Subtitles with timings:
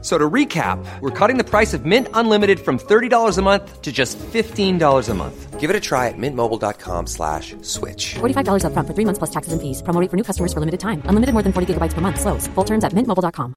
[0.00, 3.82] F- So to recap, we're cutting the price of Mint Unlimited from $30 a month
[3.82, 5.58] to just $15 a month.
[5.58, 8.14] Give it a try at mintmobile.com slash switch.
[8.20, 9.82] $45 upfront for three months plus taxes and fees.
[9.82, 11.02] Promo rate for new customers for limited time.
[11.06, 12.20] Unlimited more than 40 gigabytes per month.
[12.20, 12.46] Slows.
[12.54, 13.54] Full terms at mintmobile.com.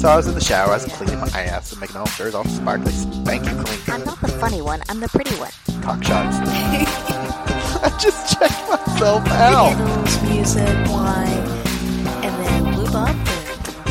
[0.00, 2.26] So I was in the shower, I was cleaning my ass and making all sure
[2.26, 3.80] it's all sparkly, spanky clean.
[4.00, 5.50] I'm not the funny one, I'm the pretty one.
[5.82, 6.36] Cock shots.
[7.82, 9.74] I just checked myself out.
[9.74, 11.57] Candles, music, wine,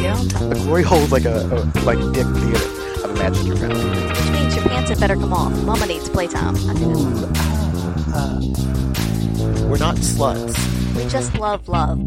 [0.07, 0.29] get.
[0.39, 3.03] The glory hole's like a, a like dick theater.
[3.03, 3.83] I've imagined your family.
[4.07, 5.63] Which means your pants had better come off.
[5.63, 6.55] Mama needs playtime.
[8.13, 8.41] Uh,
[9.67, 10.55] we're not sluts.
[10.95, 12.01] We just love love.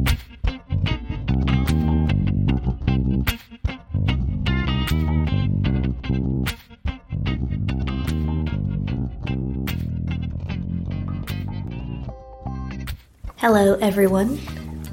[13.37, 14.39] Hello, everyone.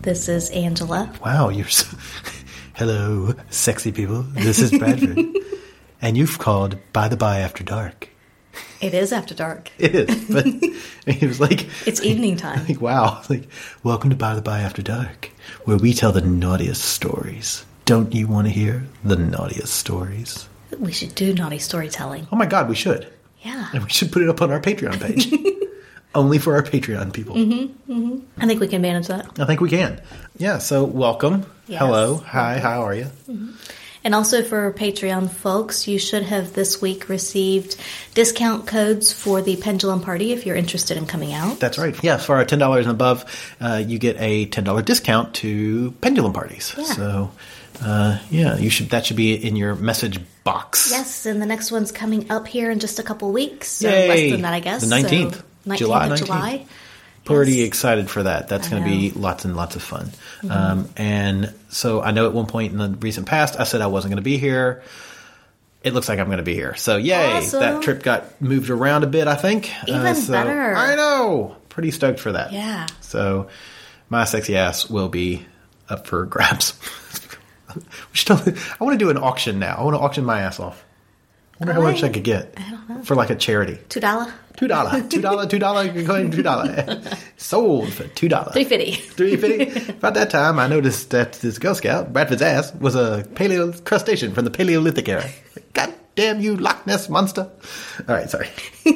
[0.03, 1.11] This is Angela.
[1.23, 1.97] Wow, you're so...
[2.77, 4.21] Hello, sexy people.
[4.21, 5.17] This is Bradford.
[6.01, 8.09] and you've called By the By After Dark.
[8.79, 9.71] It is after dark.
[9.79, 10.45] It is, but
[11.07, 12.65] it was like, It's evening time.
[12.67, 13.23] like, wow.
[13.29, 13.49] Like,
[13.83, 15.31] welcome to By the By After Dark,
[15.65, 17.65] where we tell the naughtiest stories.
[17.85, 20.47] Don't you want to hear the naughtiest stories?
[20.77, 22.27] We should do naughty storytelling.
[22.31, 23.11] Oh my god, we should.
[23.41, 23.69] Yeah.
[23.73, 25.31] And we should put it up on our Patreon page.
[26.17, 27.35] Only for our Patreon people.
[27.35, 29.39] I think we can manage that.
[29.39, 30.01] I think we can.
[30.37, 31.45] Yeah, so welcome.
[31.67, 31.79] Yes.
[31.79, 32.17] Hello.
[32.17, 33.11] Hi, how are you?
[34.03, 37.75] And also for Patreon folks, you should have this week received
[38.15, 41.59] discount codes for the Pendulum Party if you're interested in coming out.
[41.59, 41.95] That's right.
[42.03, 43.25] Yeah, for our ten dollars and above,
[43.61, 46.73] uh, you get a ten dollar discount to pendulum parties.
[46.75, 46.83] Yeah.
[46.85, 47.31] So,
[47.83, 50.89] uh, yeah, you should that should be in your message box.
[50.89, 53.67] Yes, and the next one's coming up here in just a couple weeks.
[53.67, 54.07] So Yay.
[54.07, 54.81] less than that, I guess.
[54.81, 55.35] The 19th.
[55.35, 56.25] So 19th July of 19th.
[56.25, 56.65] July.
[57.25, 57.67] Pretty Yes.
[57.67, 58.47] excited for that.
[58.47, 60.11] That's going to be lots and lots of fun.
[60.49, 63.87] Um, and so I know at one point in the recent past, I said I
[63.87, 64.81] wasn't going to be here.
[65.83, 66.75] It looks like I'm going to be here.
[66.75, 67.33] So yay!
[67.33, 67.59] Awesome.
[67.59, 69.27] That trip got moved around a bit.
[69.27, 70.73] I think Even so better.
[70.75, 71.55] I know.
[71.69, 72.51] Pretty stoked for that.
[72.53, 72.87] Yeah.
[73.01, 73.47] So
[74.09, 75.45] my sexy ass will be
[75.89, 76.73] up for grabs.
[77.75, 77.81] we
[78.13, 79.75] should totally- I want to do an auction now.
[79.77, 80.83] I want to auction my ass off.
[81.59, 82.55] I wonder how much I could get
[83.03, 83.79] for like a charity.
[83.89, 86.99] Two dollar, Two dollar, two dollar, two dollar, coin, two dollar.
[87.37, 88.51] Sold for two dollar.
[88.51, 88.91] three fifty.
[88.93, 89.91] Three fifty.
[89.97, 94.33] About that time, I noticed that this Girl Scout, Bradford's ass, was a paleo crustacean
[94.33, 95.29] from the Paleolithic era.
[95.73, 97.51] God damn you, Loch Ness monster!
[98.09, 98.49] All right, sorry.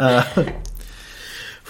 [0.00, 0.24] uh,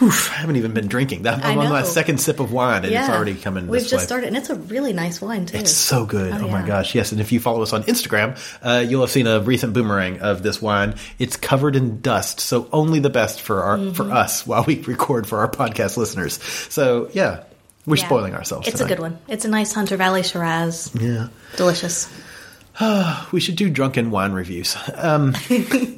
[0.01, 1.23] oof, I haven't even been drinking.
[1.23, 3.67] That I'm on my second sip of wine, and yeah, it's already coming.
[3.69, 4.01] We've just way.
[4.07, 5.59] started, and it's a really nice wine too.
[5.59, 6.33] It's so good.
[6.33, 6.67] Oh, my yeah.
[6.67, 6.95] gosh.
[6.95, 7.13] Yes.
[7.13, 10.43] And if you follow us on Instagram, uh, you'll have seen a recent boomerang of
[10.43, 10.95] this wine.
[11.19, 12.41] It's covered in dust.
[12.41, 13.93] So only the best for our, Mm-hmm.
[13.93, 16.43] for us while we record for our podcast listeners.
[16.71, 17.43] So yeah,
[17.87, 18.07] we're Yeah.
[18.07, 18.69] spoiling ourselves.
[18.69, 18.93] It's tonight.
[18.93, 19.19] a good one.
[19.29, 20.91] It's a nice Hunter Valley Shiraz.
[20.99, 21.29] Yeah.
[21.57, 22.09] Delicious.
[23.33, 24.75] We should do drunken wine reviews.
[24.95, 25.33] Um,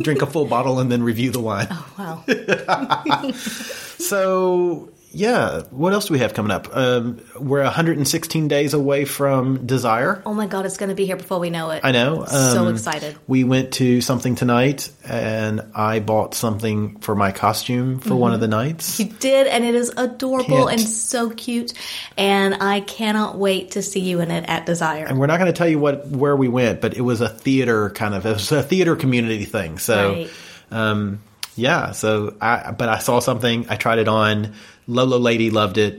[0.03, 1.69] drink a full bottle and then review the wine.
[1.99, 2.25] Wow.
[3.99, 6.77] So yeah, what else do we have coming up?
[6.77, 10.21] Um, we're 116 days away from Desire.
[10.27, 11.82] Oh my god, it's going to be here before we know it.
[11.84, 12.25] I know.
[12.25, 13.16] so Um, excited.
[13.28, 18.41] We went to something tonight, and I bought something for my costume for one of
[18.41, 18.99] the nights.
[18.99, 20.81] You did, and it is adorable Can't.
[20.81, 21.75] and so cute.
[22.16, 25.04] And I cannot wait to see you in it at Desire.
[25.04, 27.28] And we're not going to tell you what where we went, but it was a
[27.28, 29.78] theater kind of it was a theater community thing.
[29.78, 30.31] So, Right.
[30.72, 31.21] um,
[31.56, 31.92] yeah.
[31.92, 34.54] So I but I saw something, I tried it on.
[34.87, 35.98] Lolo Lady loved it.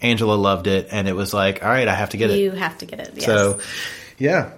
[0.00, 2.38] Angela loved it, and it was like, all right, I have to get it.
[2.38, 3.12] you have to get it.
[3.16, 3.26] Yes.
[3.26, 3.60] So,
[4.18, 4.52] yeah.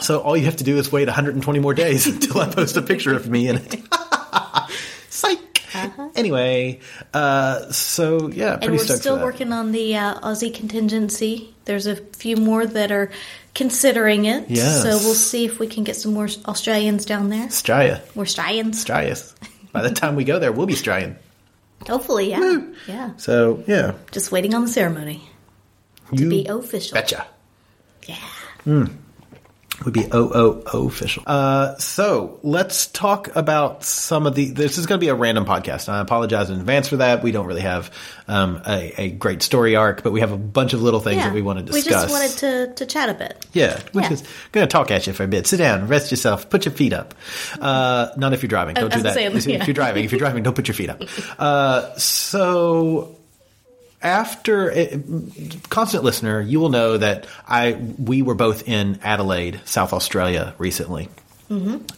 [0.00, 2.82] So all you have to do is wait 120 more days until I post a
[2.82, 3.76] picture of me in it.
[5.10, 5.38] Psych.
[6.14, 6.80] Anyway,
[7.12, 11.52] uh, so yeah, pretty and we're still working on the uh, Aussie contingency.
[11.64, 13.10] There's a few more that are
[13.54, 14.50] considering it.
[14.50, 14.82] Yes.
[14.82, 17.46] So we'll see if we can get some more Australians down there.
[17.46, 18.78] Australia, More Australians.
[18.78, 19.16] Australia.
[19.72, 21.16] By the time we go there, we'll be Australian.
[21.86, 22.62] Hopefully, yeah.
[22.88, 23.10] Yeah.
[23.16, 25.22] So yeah, Just waiting on the ceremony
[26.16, 26.94] to be official.
[26.94, 27.26] betcha.
[28.06, 28.16] Yeah.
[28.64, 28.84] Hmm.
[29.84, 31.22] Would be OOO official.
[31.26, 34.50] Uh, so let's talk about some of the.
[34.50, 35.88] This is going to be a random podcast.
[35.88, 37.22] I apologize in advance for that.
[37.22, 37.90] We don't really have
[38.28, 41.28] um, a, a great story arc, but we have a bunch of little things yeah.
[41.28, 41.84] that we want to discuss.
[41.84, 43.46] We just wanted to, to chat a bit.
[43.52, 44.08] Yeah, we're Yeah.
[44.10, 45.46] just going to talk at you for a bit.
[45.46, 47.14] Sit down, rest yourself, put your feet up.
[47.60, 48.74] Uh, not if you're driving.
[48.74, 49.14] Don't I do was that.
[49.14, 51.02] saying, if you're driving, if you're driving, don't put your feet up.
[51.38, 53.16] Uh, so,
[54.04, 54.98] after eh,
[55.70, 61.08] constant listener, you will know that I we were both in Adelaide, South Australia, recently.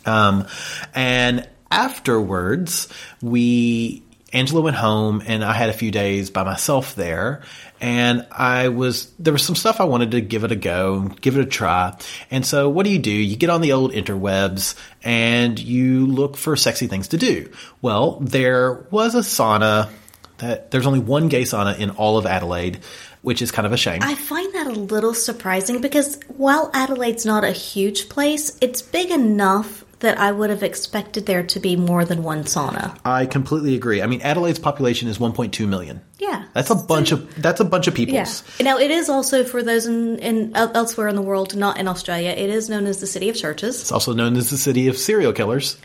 [0.07, 0.47] Um,
[0.95, 2.89] and afterwards,
[3.21, 7.43] we Angela went home, and I had a few days by myself there.
[7.81, 11.37] And I was there was some stuff I wanted to give it a go, give
[11.37, 11.97] it a try.
[12.31, 13.11] And so, what do you do?
[13.11, 17.51] You get on the old interwebs and you look for sexy things to do.
[17.83, 19.91] Well, there was a sauna
[20.39, 22.81] that there's only one gay sauna in all of Adelaide,
[23.23, 24.03] which is kind of a shame.
[24.03, 29.11] I find that a little surprising because while Adelaide's not a huge place, it's big
[29.11, 32.99] enough that I would have expected there to be more than one sauna.
[33.05, 34.03] I completely agree.
[34.03, 36.03] I mean, Adelaide's population is 1.2 million.
[36.19, 36.45] Yeah.
[36.53, 38.43] That's a bunch of that's a bunch of peoples.
[38.59, 38.65] Yeah.
[38.65, 42.31] Now, it is also for those in, in elsewhere in the world, not in Australia.
[42.31, 43.81] It is known as the city of churches.
[43.81, 45.79] It's also known as the city of serial killers.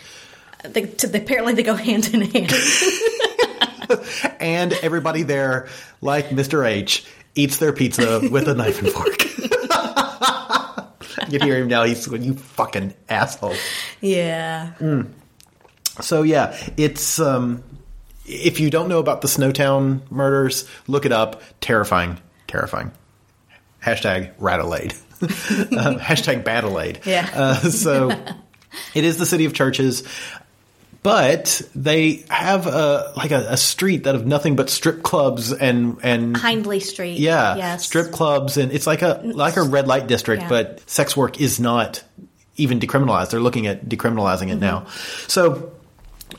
[0.63, 2.51] They, to, apparently, they go hand in hand.
[4.39, 5.67] And everybody there,
[6.01, 6.67] like Mr.
[6.67, 7.05] H,
[7.35, 9.23] eats their pizza with a knife and fork.
[11.29, 11.83] you can hear him now.
[11.83, 13.55] He's going, you fucking asshole.
[14.01, 14.73] yeah.
[15.99, 17.63] So yeah, it's um,
[18.25, 21.41] if you don't know about the Snowtown murders, look it up.
[21.59, 22.91] Terrifying, terrifying.
[23.83, 24.93] Hashtag Radelaide.
[25.21, 27.01] um, hashtag Badelaide.
[27.05, 27.29] Yeah.
[27.33, 28.09] Uh, so
[28.93, 30.03] it is the city of churches,
[31.03, 35.97] but they have a like a, a street that of nothing but strip clubs and
[36.03, 37.19] and Hindley Street.
[37.19, 37.85] yeah, Yes.
[37.85, 40.49] strip clubs, and it's like a like a red light district, Yeah.
[40.49, 42.03] but sex work is not
[42.57, 43.31] even decriminalized.
[43.31, 44.59] They're looking at decriminalizing it mm-hmm.
[44.59, 44.85] now.
[45.27, 45.71] So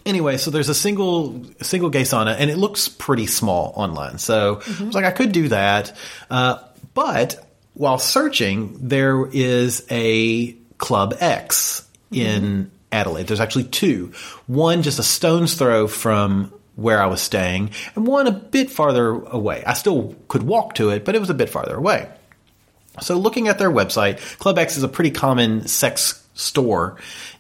[0.06, 4.18] anyway, so there's a single single gay sauna, and it looks pretty small online.
[4.18, 4.82] So mm-hmm.
[4.82, 5.96] I was like, I could do that,
[6.30, 6.58] uh,
[6.94, 7.44] but
[7.74, 12.20] while searching, there is a Club X mm-hmm.
[12.20, 13.26] in Adelaide.
[13.26, 14.12] There's actually two.
[14.46, 19.10] One just a stone's throw from where I was staying, and one a bit farther
[19.10, 19.62] away.
[19.66, 22.08] I still could walk to it, but it was a bit farther away.
[23.00, 26.96] So, looking at their website, Club X is a pretty common sex store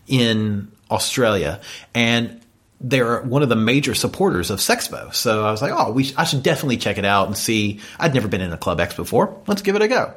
[0.06, 1.60] in Australia,
[1.94, 2.40] and
[2.82, 5.14] they're one of the major supporters of Sexpo.
[5.14, 7.80] So I was like, oh, sh- I should definitely check it out and see.
[7.98, 9.40] I'd never been in a Club X before.
[9.46, 10.14] Let's give it a go.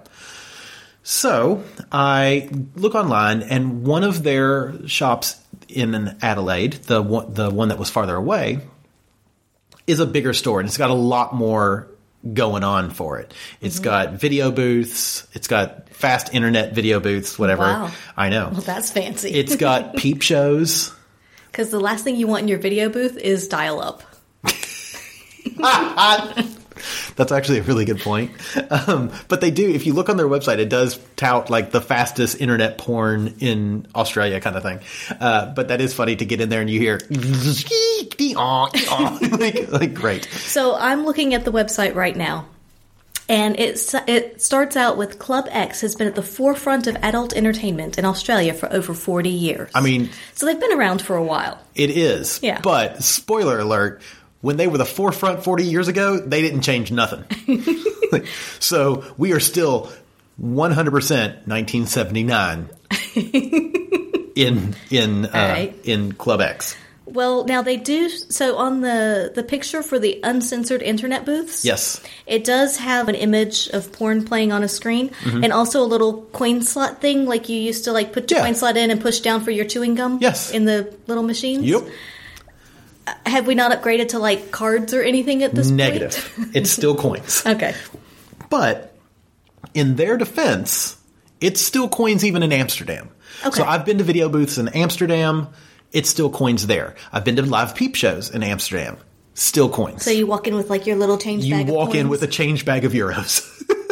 [1.08, 7.68] So I look online, and one of their shops in Adelaide, the one, the one
[7.68, 8.62] that was farther away,
[9.86, 11.88] is a bigger store, and it's got a lot more
[12.34, 13.36] going on for it.
[13.62, 13.84] It's mm-hmm.
[13.84, 17.62] got video booths, it's got fast internet video booths, whatever.
[17.62, 17.92] Wow.
[18.18, 18.50] I know.
[18.52, 19.30] Well, that's fancy.
[19.30, 20.92] It's got peep shows.
[21.52, 24.02] Because the last thing you want in your video booth is dial up.
[27.16, 28.32] That's actually a really good point.
[28.70, 31.82] Um, but they do, if you look on their website, it does tout like the
[31.82, 34.80] fastest internet porn in Australia kind of thing.
[35.20, 37.00] Uh, but that is funny to get in there and you hear
[39.40, 40.26] like, like great.
[40.26, 42.48] So I'm looking at the website right now.
[43.28, 47.34] And it, it starts out with Club X has been at the forefront of adult
[47.36, 49.72] entertainment in Australia for over 40 years.
[49.74, 51.60] I mean, so they've been around for a while.
[51.74, 52.40] it is.
[52.44, 52.62] Yeah.
[52.62, 54.02] But spoiler alert,
[54.46, 57.24] when they were the forefront 40 years ago, they didn't change nothing.
[58.60, 59.92] so we are still
[60.40, 62.70] 100% 1979
[64.36, 65.76] in in uh, right.
[65.84, 66.76] in Club X.
[67.08, 68.10] Well, now they do.
[68.10, 72.02] So on the the picture for the uncensored internet booths, Yes.
[72.28, 76.24] it does have an image of porn playing on a screen, and also a little
[76.34, 78.46] coin slot thing, like you used to like put your Yeah.
[78.46, 80.18] coin slot in and push down for your chewing gum.
[80.22, 80.52] Yes.
[80.52, 81.64] in the little machines.
[81.64, 81.84] Yep.
[83.26, 85.78] Have we not upgraded to like cards or anything at this point?
[85.78, 86.34] Negative.
[86.56, 87.44] it's still coins.
[87.46, 87.76] Okay.
[88.50, 88.96] But
[89.74, 90.98] in their defense,
[91.42, 93.10] it's still coins even in Amsterdam.
[93.46, 93.58] Okay.
[93.58, 95.48] So I've been to video booths in Amsterdam.
[95.92, 96.96] It's still coins there.
[97.12, 98.98] I've been to live peep shows in Amsterdam.
[99.34, 100.04] Still coins.
[100.04, 101.68] So you walk in with like your little change you bag.
[101.68, 103.44] of walk in with a change bag of euros.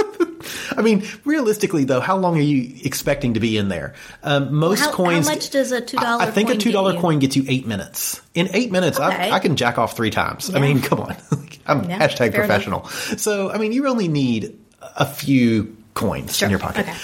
[0.75, 3.93] I mean, realistically, though, how long are you expecting to be in there?
[4.23, 5.25] Um, most How- how coins.
[5.25, 8.21] much does a $2 I, I think a two dollar coin gets you eight minutes.
[8.33, 9.29] In eight minutes, Okay.
[9.31, 10.53] I, I can jack off three times.
[10.53, 11.15] I mean, come on,
[11.65, 12.85] I'm Yeah, hashtag professional.
[12.87, 16.87] So, I mean, you only need a few coins Sure, in your pocket.
[16.87, 16.97] okay.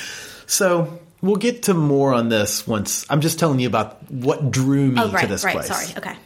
[0.48, 1.00] So.
[1.22, 3.06] We'll get to more on this once.
[3.10, 5.52] I'm just telling you about what drew me Oh, right, to this right.
[5.54, 5.68] place.
[5.68, 5.88] Sorry.
[5.98, 6.18] Okay.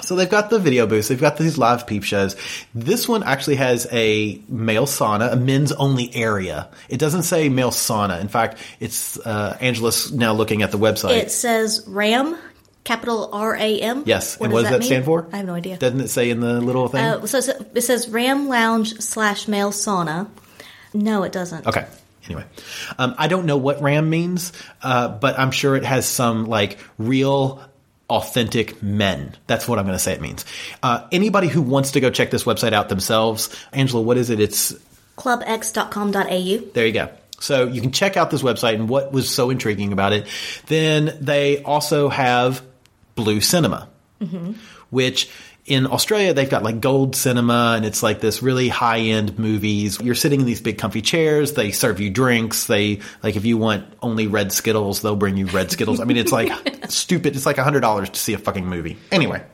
[0.00, 2.36] So they've got the video booths, they've got these live peep shows.
[2.74, 6.68] This one actually has a male sauna, a men's only area.
[6.88, 8.20] It doesn't say male sauna.
[8.20, 11.18] In fact, it's uh, Angela's now looking at the website.
[11.18, 12.38] It says RAM,
[12.84, 14.04] capital R A M.
[14.06, 14.86] yes, and what does that, mean?
[14.86, 15.28] stand for?
[15.32, 15.76] I have no idea.
[15.76, 17.04] Doesn't it say in the little thing?
[17.04, 20.28] Uh, so so it says Ram Lounge slash male sauna.
[20.94, 21.66] No, it doesn't.
[21.66, 21.86] Okay.
[22.26, 22.44] Anyway,
[22.98, 26.78] um, I don't know what RAM means, uh, but I'm sure it has some like
[26.96, 27.60] real
[28.10, 29.34] authentic men.
[29.46, 30.44] That's what I'm going to say it means.
[30.82, 34.40] Uh, anybody who wants to go check this website out themselves, Angela, what is it?
[34.40, 34.74] It's
[35.16, 36.72] clubx.com.au.
[36.74, 37.08] there you go.
[37.38, 40.26] So you can check out this website and what was so intriguing about it.
[40.66, 42.62] Then they also have
[43.14, 43.88] Blue Cinema,
[44.90, 45.30] which
[45.70, 50.00] in Australia they've got like gold cinema and it's like this really high end movies.
[50.00, 51.52] You're sitting in these big comfy chairs.
[51.52, 52.66] They serve you drinks.
[52.66, 56.00] They like if you want only red Skittles, they'll bring you red Skittles.
[56.00, 56.50] I mean, it's like
[56.90, 57.36] stupid.
[57.36, 58.98] It's like a hundred dollars to see a fucking movie.
[59.12, 59.44] Anyway.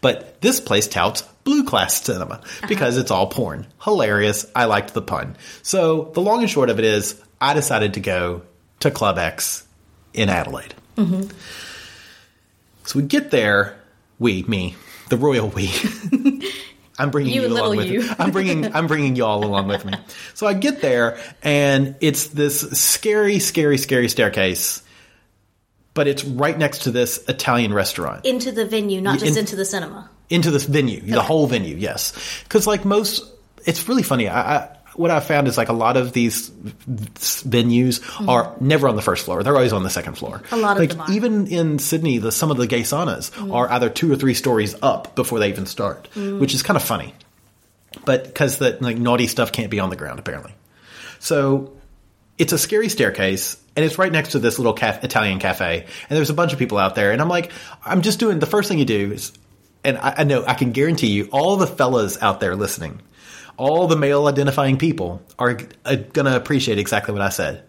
[0.00, 2.66] But this place touts blue class cinema uh-huh.
[2.68, 3.66] because it's all porn.
[3.82, 4.46] Hilarious.
[4.54, 5.36] I liked the pun.
[5.62, 8.42] So the long and short of it is, I decided to go
[8.80, 9.66] to Club X
[10.12, 10.74] in Adelaide.
[10.96, 11.28] Mm-hmm.
[12.84, 13.78] So we get there,
[14.18, 14.74] we, me,
[15.10, 15.70] the royal we.
[16.98, 18.08] I'm bringing You you, along with you.
[18.18, 19.94] I'm bringing I'm bringing y'all along with me.
[20.34, 24.82] So I get there and it's this scary, scary, scary staircase,
[25.94, 29.56] but it's right next to this Italian restaurant Into the venue, not just In- into
[29.56, 30.10] the cinema.
[30.28, 32.12] into this venue, the whole venue, yes.
[32.44, 33.24] Because like most,
[33.66, 34.28] it's really funny.
[34.28, 38.96] I, I what I found is like a lot of these venues are never on
[38.96, 40.38] the first floor; they're always on the second floor.
[40.38, 40.54] Mm-hmm.
[40.54, 43.54] A lot of like them even in Sydney, the some of the gay saunas Mm.
[43.54, 46.38] are either two or three stories up before they even start, Mm.
[46.40, 47.14] which is kind of funny.
[48.04, 50.54] But because the like naughty stuff can't be on the ground apparently,
[51.18, 51.72] so
[52.38, 55.86] it's a scary staircase and it's right next to this little caf- Italian cafe.
[56.08, 57.12] And there's a bunch of people out there.
[57.12, 57.52] And I'm like,
[57.84, 59.32] I'm just doing the first thing you do is,
[59.84, 63.00] and I, I know I can guarantee you, all the fellas out there listening,
[63.60, 67.62] all the male identifying people are uh, going to appreciate exactly what I said.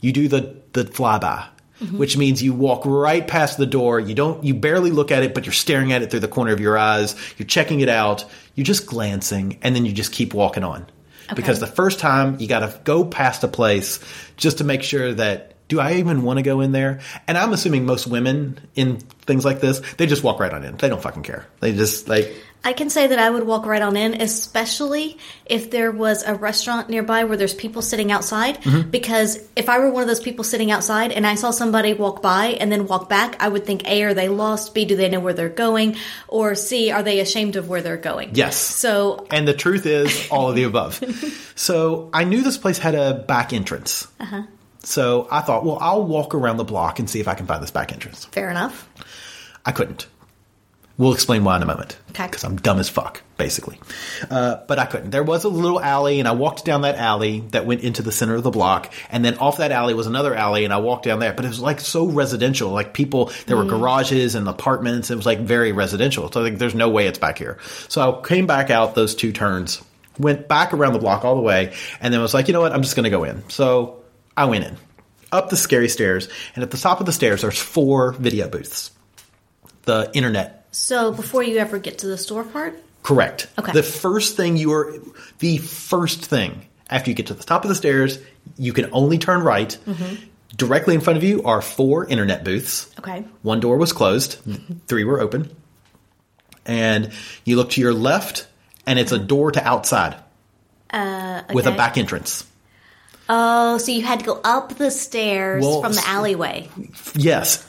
[0.00, 1.46] You do the, the flyby.
[1.90, 3.98] Which means you walk right past the door.
[3.98, 6.52] You don't, you barely look at it, but you're staring at it through the corner
[6.52, 7.16] of your eyes.
[7.38, 8.24] You're checking it out.
[8.54, 10.86] You're just glancing and then you just keep walking on.
[11.34, 13.98] Because the first time you got to go past a place
[14.36, 17.00] just to make sure that do I even want to go in there?
[17.26, 20.76] And I'm assuming most women in things like this, they just walk right on in.
[20.76, 21.46] They don't fucking care.
[21.58, 22.32] They just like
[22.64, 26.34] I can say that I would walk right on in, especially if there was a
[26.34, 28.62] restaurant nearby where there's people sitting outside.
[28.62, 28.90] Mm-hmm.
[28.90, 32.22] Because if I were one of those people sitting outside and I saw somebody walk
[32.22, 34.74] by and then walk back, I would think A, are they lost?
[34.74, 35.96] B, do they know where they're going?
[36.28, 38.30] Or C, are they ashamed of where they're going?
[38.34, 38.56] Yes.
[38.56, 41.02] So and the truth is all of the above.
[41.54, 44.08] So I knew this place had a back entrance.
[44.18, 44.42] Uh-huh.
[44.82, 47.62] So I thought, well, I'll walk around the block and see if I can find
[47.62, 48.24] this back entrance.
[48.24, 48.88] fair enough.
[49.64, 50.06] I couldn't.
[50.98, 51.96] We'll explain why in a moment.
[52.10, 52.26] Okay.
[52.26, 53.80] Because I'm dumb as fuck, basically.
[54.30, 55.10] Uh, but I couldn't.
[55.10, 58.12] There was a little alley, and I walked down that alley that went into the
[58.12, 61.04] center of the block, and then off that alley was another alley, and I walked
[61.04, 61.32] down there.
[61.32, 62.70] But it was like so residential.
[62.70, 65.10] Like people, there were garages and apartments.
[65.10, 66.30] It was like very residential.
[66.30, 67.58] So I think there's no way it's back here.
[67.88, 69.82] So I came back out those two turns,
[70.18, 71.72] went back around the block all the way,
[72.02, 72.72] and then was like, you know what?
[72.72, 73.48] I'm just going to go in.
[73.48, 74.02] So
[74.36, 74.76] I went in,
[75.32, 78.90] up the scary stairs, and at the top of the stairs, there's four video booths.
[79.84, 83.48] The internet So before you ever get to the store part, Correct.
[83.58, 83.72] Okay.
[83.72, 84.94] The first thing you are,
[85.40, 88.18] the first thing after you get to the top of the stairs,
[88.56, 89.76] you can only turn right.
[90.56, 92.92] Directly in front of you are four internet booths.
[93.00, 93.24] Okay.
[93.42, 94.38] One door was closed,
[94.86, 95.50] three were open.
[96.64, 97.10] And
[97.44, 98.46] you look to your left,
[98.86, 100.16] and it's a door to outside
[100.90, 102.46] uh with a back entrance.
[103.28, 106.68] oh, so you had to go up the stairs Well, from the alleyway.
[107.16, 107.68] Yes.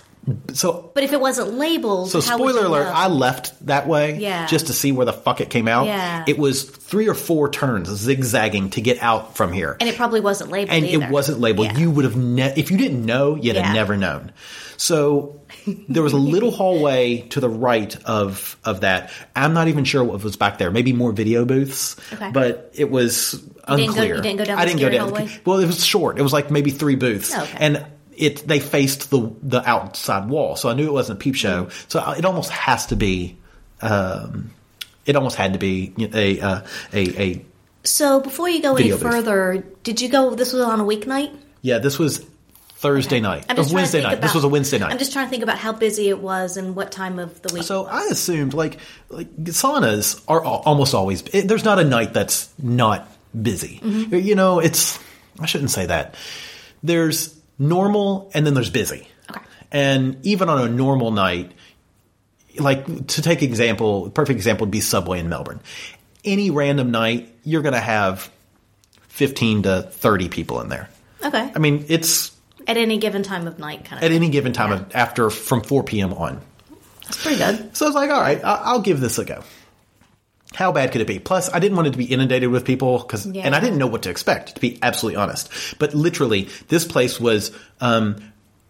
[0.53, 2.91] So But if it wasn't labeled, So spoiler you alert, know?
[2.93, 4.45] I left that way Yeah.
[4.47, 5.85] just to see where the fuck it came out.
[5.87, 6.23] Yeah.
[6.27, 9.75] It was three or four turns zigzagging to get out from here.
[9.81, 10.75] and it probably wasn't labeled.
[10.77, 11.05] and either.
[11.05, 11.67] it wasn't labeled.
[11.73, 11.77] Yeah.
[11.79, 13.63] You would have ne- if you didn't know, you'd Yeah.
[13.63, 14.31] have never known.
[14.77, 15.41] So
[15.89, 19.11] there was a little hallway to the right of of that.
[19.35, 20.71] I'm not even sure what was back there.
[20.71, 22.31] Maybe more video booths, Okay.
[22.31, 24.15] but it was didn't go- unclear.
[24.15, 25.09] you didn't go down I didn't go down.
[25.09, 25.29] hallway?
[25.45, 26.17] Well, it was short.
[26.17, 27.57] It was like maybe three booths, Oh, okay.
[27.59, 27.85] and
[28.17, 31.69] it they faced the the outside wall, so I knew it wasn't a peep show.
[31.87, 33.37] So it almost has to be.
[33.81, 34.51] Um,
[35.05, 37.45] it almost had to be a a a, a
[37.83, 40.33] So before you go any further, did you go?
[40.35, 41.35] This was on a weeknight.
[41.61, 41.79] yeah.
[41.79, 42.25] This was
[42.75, 43.45] Thursday night.
[43.49, 44.21] I'm Or just trying to Wednesday think night.
[44.21, 44.91] this was a Wednesday night.
[44.91, 47.53] I'm just trying to think about how busy it was and what time of the
[47.53, 47.63] week.
[47.63, 48.77] So I assumed like
[49.09, 51.21] like saunas are almost always.
[51.33, 53.07] It, there's not a night that's not
[53.41, 53.79] busy.
[53.83, 54.15] Mm-hmm.
[54.15, 54.99] You know, it's
[55.39, 56.15] I shouldn't say that.
[56.83, 59.07] There's normal and then there's busy.
[59.29, 59.41] Okay.
[59.71, 61.51] And even on a normal night,
[62.57, 65.59] like to take example, perfect example would be Subway in Melbourne.
[66.23, 68.31] Any random night, you're going to have
[69.09, 70.89] 15 to 30 people in there.
[71.23, 72.31] okay, I mean, it's
[72.67, 74.03] at any given time of night, kind of.
[74.03, 74.15] at thing.
[74.15, 76.13] any given time of after from 4 p.m.
[76.13, 76.41] on.
[77.03, 77.75] That's pretty good.
[77.75, 79.43] So I was like, all right, I'll give this a go.
[80.53, 81.19] How bad could it be?
[81.19, 83.43] Plus, I didn't want it to be inundated with people because, Yeah.
[83.43, 85.49] and I didn't know what to expect, to be absolutely honest.
[85.79, 88.17] But literally, this place was um,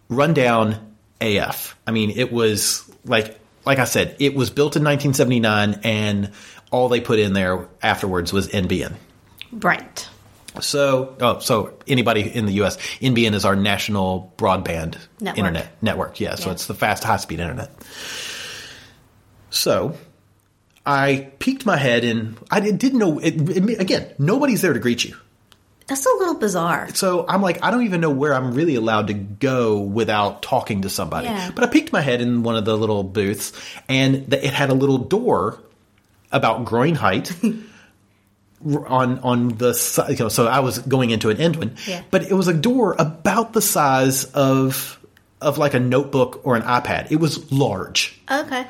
[0.08, 0.76] run down,
[1.20, 1.76] AF.
[1.86, 6.30] I mean, it was like like I said, it was built in 1979, and
[6.70, 8.92] all they put in there afterwards was NBN.
[9.52, 10.08] Right.
[10.60, 15.38] So, oh, so anybody in the U.S., NBN is our national broadband Network.
[15.38, 16.20] internet network.
[16.20, 16.52] Yeah, so Yeah.
[16.52, 17.70] it's the fast, high-speed internet.
[19.50, 19.96] So,
[20.86, 23.18] I peeked my head and I did- didn't know.
[23.18, 25.16] It, it- again, nobody's there to greet you.
[25.86, 26.88] That's a little bizarre.
[26.94, 30.82] So I'm like, I don't even know where I'm really allowed to go without talking
[30.82, 31.26] to somebody.
[31.26, 31.50] Yeah.
[31.54, 33.52] But I peeked my head in one of the little booths,
[33.86, 35.58] and the, it had a little door
[36.32, 37.32] about groin height
[38.64, 40.10] on on the side.
[40.10, 42.02] You know, so I was going into an end one, Yeah.
[42.10, 44.98] but it was a door about the size of
[45.42, 47.10] of like a notebook or an iPad.
[47.10, 48.18] It was large.
[48.30, 48.66] Okay.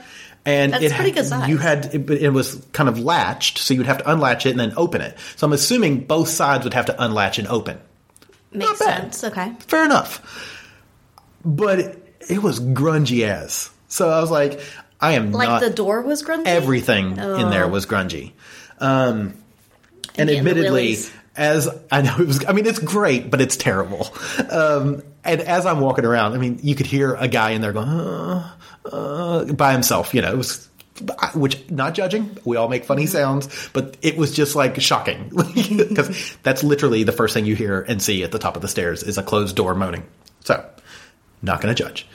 [0.47, 1.49] And That's it pretty good size.
[1.49, 4.61] You had it, it was kind of latched, so you'd have to unlatch it and
[4.61, 5.17] then open it.
[5.37, 7.81] So I'm assuming both sides would have to unlatch and open.
[8.53, 9.25] Makes sense.
[9.25, 9.53] Okay.
[9.61, 10.21] Fair enough.
[11.45, 13.71] But it, it was grungy as.
[13.89, 14.61] So I was like,
[15.01, 15.61] I am Like not.
[15.63, 16.47] the door was grungy?
[16.47, 17.69] Everything in there Oh.
[17.69, 18.33] was grungy.
[18.79, 19.35] Um,
[20.17, 20.97] and the admittedly.
[21.37, 24.09] As I know it was, I mean, it's great, but it's terrible.
[24.50, 27.73] Um, and as I'm walking around, I mean, you could hear a guy in there
[27.73, 28.50] going, uh,
[28.85, 30.69] uh, by himself, you know, it was,
[31.35, 36.37] which not judging, we all make funny sounds, but it was just like shocking because
[36.43, 39.03] that's literally the first thing you hear and see at the top of the stairs
[39.03, 40.05] is a closed door moaning.
[40.45, 40.64] So,
[41.43, 42.07] not going to judge.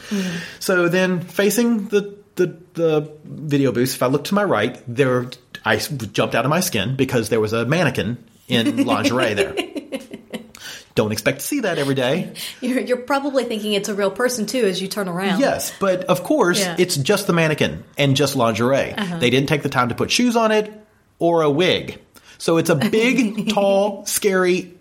[0.59, 5.29] So then, facing the, the the video booth, if I look to my right, there
[5.65, 9.55] I jumped out of my skin because there was a mannequin in lingerie there.
[10.95, 12.33] Don't expect to see that every day.
[12.59, 15.39] You're, you're probably thinking it's a real person too as you turn around.
[15.39, 16.75] Yes, but of course, Yeah.
[16.77, 18.93] it's just the mannequin and just lingerie.
[18.93, 19.17] Uh-huh.
[19.19, 20.73] They didn't take the time to put shoes on it
[21.17, 22.01] or a wig.
[22.37, 24.73] So it's a big, tall, scary,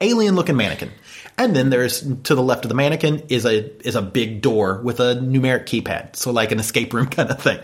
[0.00, 0.90] alien looking mannequin.
[1.38, 4.80] And then there's to the left of the mannequin is a is a big door
[4.82, 6.16] with a numeric keypad.
[6.16, 7.60] So like an escape room kind of thing.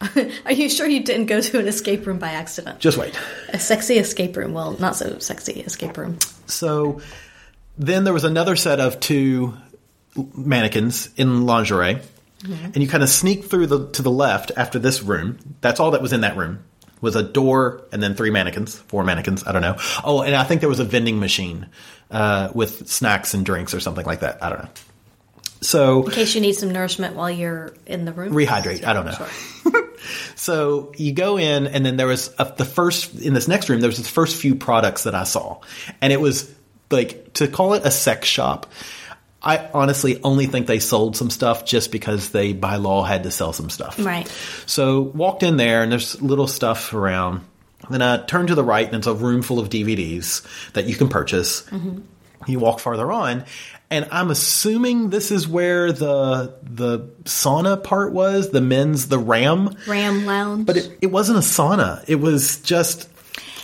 [0.44, 2.80] Are you sure you didn't go to an escape room by accident?
[2.80, 3.18] Just wait.
[3.50, 4.52] A sexy escape room.
[4.52, 6.18] Well, not so sexy escape room.
[6.46, 7.00] So
[7.78, 9.54] then there was another set of two
[10.34, 12.00] mannequins in lingerie,
[12.44, 15.38] and you kind of sneak through the to the left after this room.
[15.62, 16.62] That's all that was in that room
[17.02, 19.46] was a door and then three mannequins, four mannequins.
[19.46, 19.76] I don't know.
[20.02, 21.66] Oh, and I think there was a vending machine
[22.10, 24.42] uh, with snacks and drinks or something like that.
[24.42, 24.68] I don't know.
[25.60, 28.32] So In case you need some nourishment while you're in the room.
[28.32, 28.84] rehydrate.
[28.84, 29.82] I don't know.
[30.34, 33.80] So you go in, and then there was a, the first in this next room.
[33.80, 35.60] There was the first few products that I saw,
[36.00, 36.52] and it was
[36.90, 38.66] like to call it a sex shop.
[39.42, 43.30] I honestly only think they sold some stuff just because they by law had to
[43.30, 43.98] sell some stuff.
[43.98, 44.26] Right.
[44.66, 47.44] So walked in there, and there's little stuff around.
[47.88, 50.96] Then I turn to the right, and it's a room full of DVDs that you
[50.96, 51.62] can purchase.
[51.62, 52.00] Mm-hmm.
[52.46, 53.44] You walk farther on,
[53.90, 59.76] and I'm assuming this is where the the sauna part was, the men's the ram.
[59.86, 60.66] Ram Lounge.
[60.66, 62.04] But it, it wasn't a sauna.
[62.08, 63.08] It was just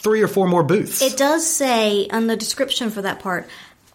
[0.03, 1.03] three or four more booths.
[1.03, 3.49] It does say on the description for that part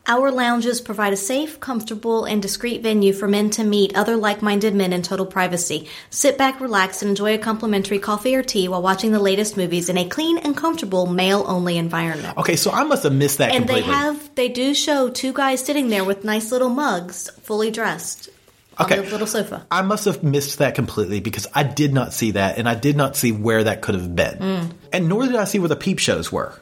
[0.07, 4.41] our lounges provide a safe, comfortable, and discreet venue for men to meet other like
[4.41, 5.87] minded men in total privacy.
[6.09, 9.89] Sit back, relax, and enjoy a complimentary coffee or tea while watching the latest movies
[9.89, 12.37] in a clean and comfortable male only environment.
[12.37, 15.63] okay, so I must have missed that And they have, they do show two guys
[15.63, 18.29] sitting there with nice little mugs, fully dressed
[18.77, 19.01] on Okay.
[19.01, 19.65] the little sofa.
[19.71, 22.95] I must have missed that completely because I did not see that, and I did
[22.95, 24.71] not see where that could have been, Mm.
[24.93, 26.53] and nor did I see where the peep shows were.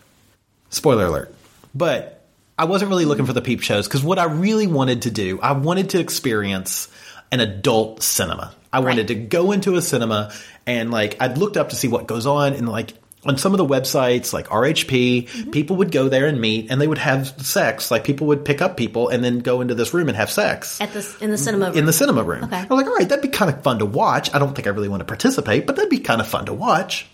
[0.70, 1.36] Spoiler alert!
[1.76, 2.25] But
[2.58, 5.40] I wasn't really looking for the peep shows because what I really wanted to do,
[5.42, 6.88] I wanted to experience
[7.32, 8.54] an adult cinema.
[8.72, 10.32] I wanted to go into a cinema
[10.66, 12.94] and like I'd looked up to see what goes on, and like
[13.26, 15.52] on some of the websites like RHP, Mm-hmm.
[15.52, 17.90] people would go there and meet, and they would have sex.
[17.92, 20.80] Like people would pick up people and then go into this room and have sex
[20.80, 21.78] At the, in the cinema room.
[21.78, 22.44] in the cinema room.
[22.46, 22.56] Okay.
[22.58, 24.34] I was like, all right, that'd be kind of fun to watch.
[24.34, 26.54] I don't think I really want to participate, but that'd be kind of fun to
[26.54, 27.08] watch.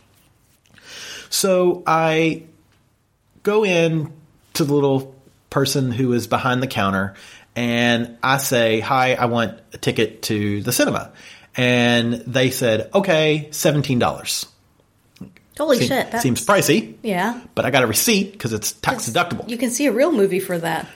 [1.29, 2.43] So I
[3.43, 4.11] go in
[4.55, 5.15] to the little
[5.51, 7.13] person who is behind the counter
[7.55, 11.11] and I say, hi, I want a ticket to the cinema.
[11.55, 14.45] And they said, okay, $17.
[15.57, 16.11] Holy Seem- shit.
[16.11, 17.39] That seems pricey, Yeah.
[17.53, 19.47] but I got a receipt because it's tax deductible.
[19.49, 20.87] You can see a real movie for that.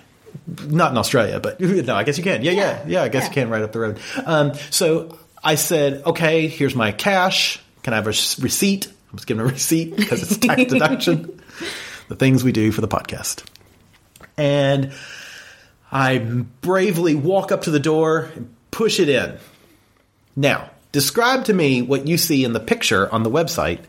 [0.67, 2.41] not in Australia, but no, I guess you can.
[2.41, 2.83] Yeah, yeah, Yeah.
[2.87, 3.03] yeah.
[3.03, 3.29] I guess Yeah.
[3.29, 3.99] you can right up the road.
[4.25, 7.59] Um, so I said, okay, here's my cash.
[7.83, 8.87] Can I have a receipt?
[8.87, 11.41] I was given a receipt because it's tax deduction.
[12.07, 13.43] The things we do for the podcast.
[14.37, 14.91] And
[15.91, 19.37] I bravely walk up to the door and push it in.
[20.35, 23.79] Now, describe to me what you see in the picture on the website,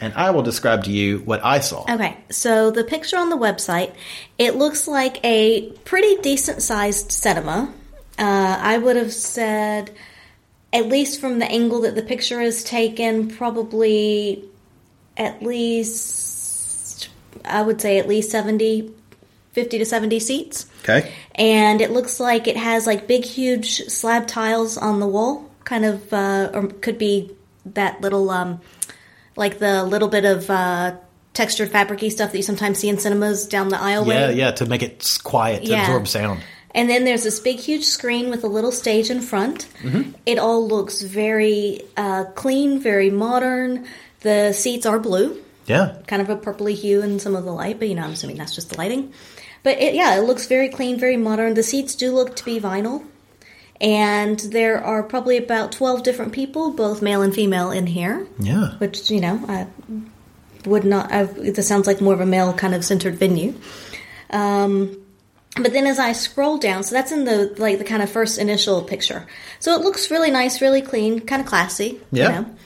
[0.00, 1.84] and I will describe to you what I saw.
[1.88, 3.94] Okay, so the picture on the website,
[4.38, 7.72] it looks like a pretty decent sized cinema.
[8.18, 9.92] Uh, I would have said,
[10.72, 14.44] at least from the angle that the picture is taken, probably
[15.16, 17.08] at least,
[17.44, 18.92] I would say at least 70,
[19.54, 20.66] 50 to 70 seats.
[20.82, 21.12] Okay.
[21.34, 25.84] And it looks like it has like big, huge slab tiles on the wall, kind
[25.84, 27.30] of, uh, or could be
[27.66, 28.60] that little, um,
[29.36, 30.96] like the little bit of uh,
[31.32, 34.08] textured fabricy stuff that you sometimes see in cinemas down the aisleway.
[34.14, 35.82] Yeah, yeah, to make it quiet, to Yeah.
[35.82, 36.40] absorb sound.
[36.76, 39.68] And then there's this big, huge screen with a little stage in front.
[39.82, 40.10] Mm-hmm.
[40.26, 43.86] It all looks very uh, clean, very modern.
[44.22, 45.96] The seats are blue, Yeah.
[46.08, 48.38] kind of a purpley hue in some of the light, but you know, I'm assuming
[48.38, 49.12] that's just the lighting.
[49.64, 51.54] But it, yeah, it looks very clean, very modern.
[51.54, 53.04] The seats do look to be vinyl.
[53.80, 58.26] And there are probably about 12 different people, both male and female, in here.
[58.38, 58.76] Yeah.
[58.78, 59.66] Which, you know, I
[60.64, 63.54] would not, I, this sounds like more of a male kind of centered venue.
[64.30, 65.04] Um,
[65.56, 68.38] but then as I scroll down, so that's in the like the kind of first
[68.38, 69.26] initial picture.
[69.60, 72.00] So it looks really nice, really clean, kind of classy.
[72.10, 72.24] Yeah.
[72.24, 72.56] You know?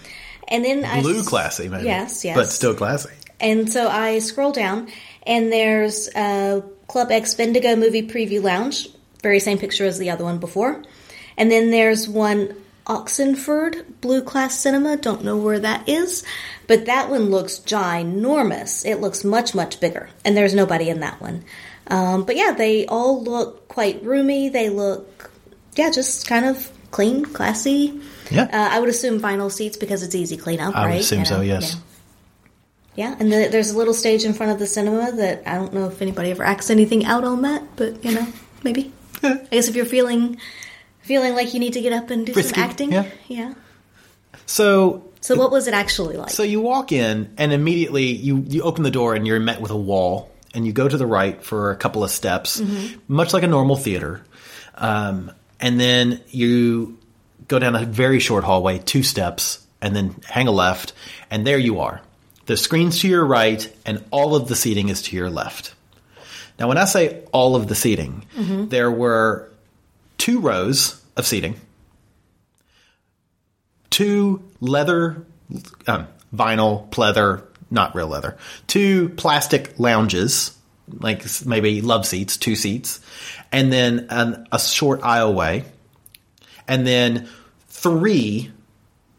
[0.48, 1.84] And then Blue s- classy, maybe.
[1.84, 2.36] Yes, yes.
[2.36, 3.10] But still classy.
[3.40, 4.88] And so I scroll down,
[5.26, 8.88] and there's uh, Club X Bendigo Movie Preview Lounge,
[9.22, 10.82] very same picture as the other one before.
[11.36, 16.24] And then there's one Oxenford Blue Class Cinema, don't know where that is,
[16.66, 18.86] but that one looks ginormous.
[18.86, 21.44] It looks much, much bigger, and there's nobody in that one.
[21.88, 24.48] Um, but yeah, they all look quite roomy.
[24.48, 25.30] They look,
[25.76, 28.00] yeah, just kind of clean, classy.
[28.30, 28.44] Yeah.
[28.44, 31.00] Uh, I would assume vinyl seats because it's easy clean up, I would right?
[31.00, 31.74] assume You so, yes.
[31.74, 31.80] yeah.
[32.98, 35.72] Yeah, and the, there's a little stage in front of the cinema that I don't
[35.72, 38.26] know if anybody ever acts anything out on that, but you know,
[38.64, 38.92] maybe.
[39.22, 40.38] I guess if you're feeling
[41.02, 43.08] feeling like you need to get up and do some acting, yeah.
[43.28, 43.54] yeah.
[44.46, 46.30] So So what was it actually like?
[46.30, 49.70] So you walk in, and immediately you you open the door, and you're met with
[49.70, 52.60] a wall, and you go to the right for a couple of steps,
[53.06, 54.24] much like a normal theater,
[54.74, 55.30] um,
[55.60, 56.98] and then you
[57.46, 60.94] go down a very short hallway, two steps, and then hang a left,
[61.30, 62.02] and there you are.
[62.48, 65.74] The screen's to your right, and all of the seating is to your left.
[66.58, 68.24] Now, when I say all of the seating,
[68.70, 69.50] there were
[70.16, 71.60] two rows of seating
[73.90, 75.26] two leather,
[75.86, 80.56] um, vinyl, pleather, not real leather, two plastic lounges,
[81.00, 83.00] like maybe love seats, two seats,
[83.52, 85.66] and then an, a short aisleway,
[86.66, 87.28] and then
[87.68, 88.50] three.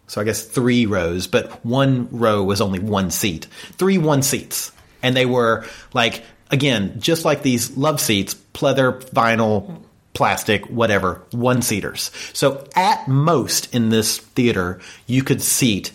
[0.09, 3.45] So I guess three rows, but one row was only one seat.
[3.77, 4.71] Three one seats,
[5.03, 11.61] and they were like again, just like these love seats, pleather, vinyl, plastic, whatever, one
[11.61, 12.09] seaters.
[12.33, 15.91] So at most in this theater, you could seat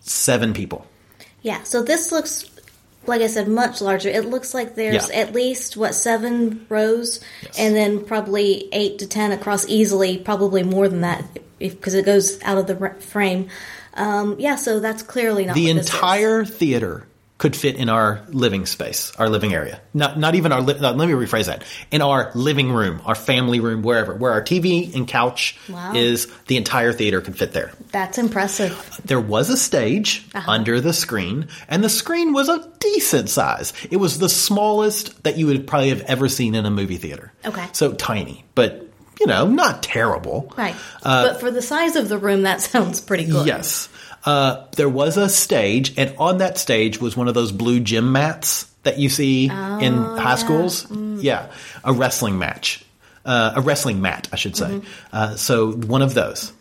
[0.00, 0.86] seven people.
[1.42, 2.50] yeah, so this looks
[3.06, 4.08] like I said much larger.
[4.08, 5.16] It looks like there's Yeah.
[5.16, 7.20] at least what seven rows
[7.58, 11.22] and then probably 8 to 10 across easily, probably more than that
[11.70, 13.48] because it goes out of the frame.
[13.94, 15.94] Um, yeah, so that's clearly not The what this is.
[15.94, 19.80] entire theater could fit in our living space, our living area.
[19.92, 20.60] Not not even our.
[20.62, 21.64] Li- no, let me rephrase that.
[21.90, 25.92] In our living room, our family room, wherever, where our TV and couch Wow.
[25.94, 27.72] is, the entire theater could fit there.
[27.90, 29.00] That's impressive.
[29.04, 30.48] There was a stage Uh-huh.
[30.50, 33.72] under the screen, and the screen was a decent size.
[33.90, 37.32] It was the smallest that you would probably have ever seen in a movie theater.
[37.44, 37.66] Okay.
[37.72, 38.88] So tiny, but
[39.20, 40.52] you know, not terrible.
[40.56, 40.74] Right.
[41.02, 43.46] but for the size of the room, that sounds pretty good.
[43.46, 43.88] Yes.
[44.24, 48.12] Uh, there was a stage, and on that stage was one of those blue gym
[48.12, 49.50] mats that you see in
[49.96, 50.86] high schools.
[50.90, 51.50] Yeah,
[51.84, 52.84] a wrestling match,
[53.26, 54.80] uh, a wrestling mat, I should say.
[55.12, 56.52] Uh, so one of those.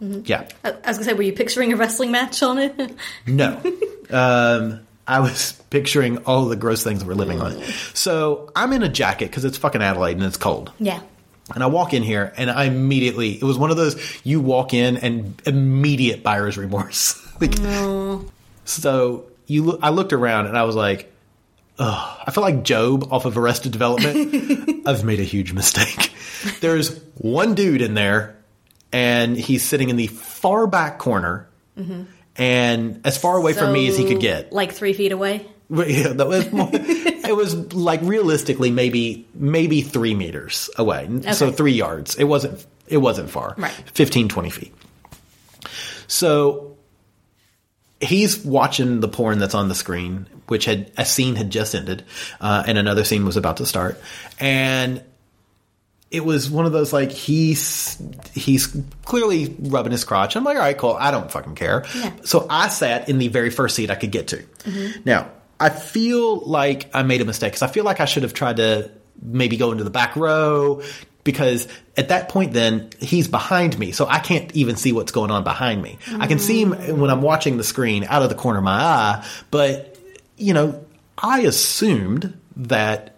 [0.00, 0.48] Yeah.
[0.64, 2.74] I, I was going to say, were you picturing a wrestling match on it?
[3.26, 3.60] No.
[4.10, 7.62] um, I was picturing all the gross things we're living on.
[7.94, 10.72] So I'm in a jacket because it's fucking Adelaide and it's cold.
[10.78, 11.00] yeah.
[11.54, 14.74] And I walk in here and I immediately, it was one of those, you walk
[14.74, 17.20] in and immediate buyer's remorse.
[17.40, 17.54] like,
[18.64, 21.12] So you, look, I looked around and I was like,
[21.78, 24.82] Ugh, I feel like Gob off of Arrested Development.
[24.86, 26.12] I've made a huge mistake.
[26.60, 28.36] There's one dude in there
[28.92, 32.02] and he's sitting in the far back corner mm-hmm.
[32.36, 34.52] and as far away from me as he could get.
[34.52, 35.46] Like three feet away?
[35.70, 36.70] Yeah, that was more,
[37.26, 42.14] it was like realistically maybe maybe three meters away, so three yards.
[42.16, 43.72] It wasn't it wasn't far, Right.
[43.94, 44.74] 15, 20 feet.
[46.06, 46.76] So
[48.00, 52.04] he's watching the porn that's on the screen, which had a scene had just ended,
[52.40, 54.00] uh, and another scene was about to start,
[54.38, 55.02] and
[56.10, 57.96] it was one of those like he's
[58.34, 60.36] he's clearly rubbing his crotch.
[60.36, 60.96] I'm like, all right, cool.
[60.98, 61.86] I don't fucking care.
[61.96, 62.12] Yeah.
[62.24, 64.44] So I sat in the very first seat I could get to.
[65.06, 65.30] Now
[65.62, 68.56] I feel like I made a mistake because I feel like I should have tried
[68.56, 68.90] to
[69.22, 70.82] maybe go into the back row,
[71.24, 75.30] because at that point then he's behind me so i can't even see what's going
[75.30, 78.34] on behind me i can see him when i'm watching the screen out of the
[78.34, 79.96] corner of my eye but
[80.36, 80.84] you know
[81.16, 83.14] i assumed that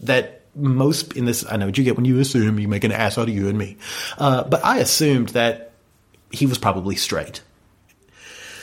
[0.00, 2.90] that most in this i know what you get when you assume you make an
[2.92, 3.76] ass out of you and me
[4.18, 5.72] uh, but i assumed that
[6.32, 7.40] he was probably straight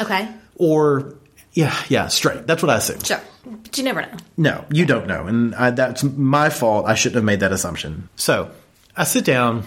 [0.02, 0.28] Okay.
[0.58, 1.16] or
[1.56, 3.20] yeah yeah straight that's what i assumed Sure.
[3.48, 4.18] But you never know.
[4.38, 6.88] no, you don't know, and I, that's my fault.
[6.88, 8.10] I shouldn't have made that assumption.
[8.16, 8.50] So
[8.98, 9.66] I sit down,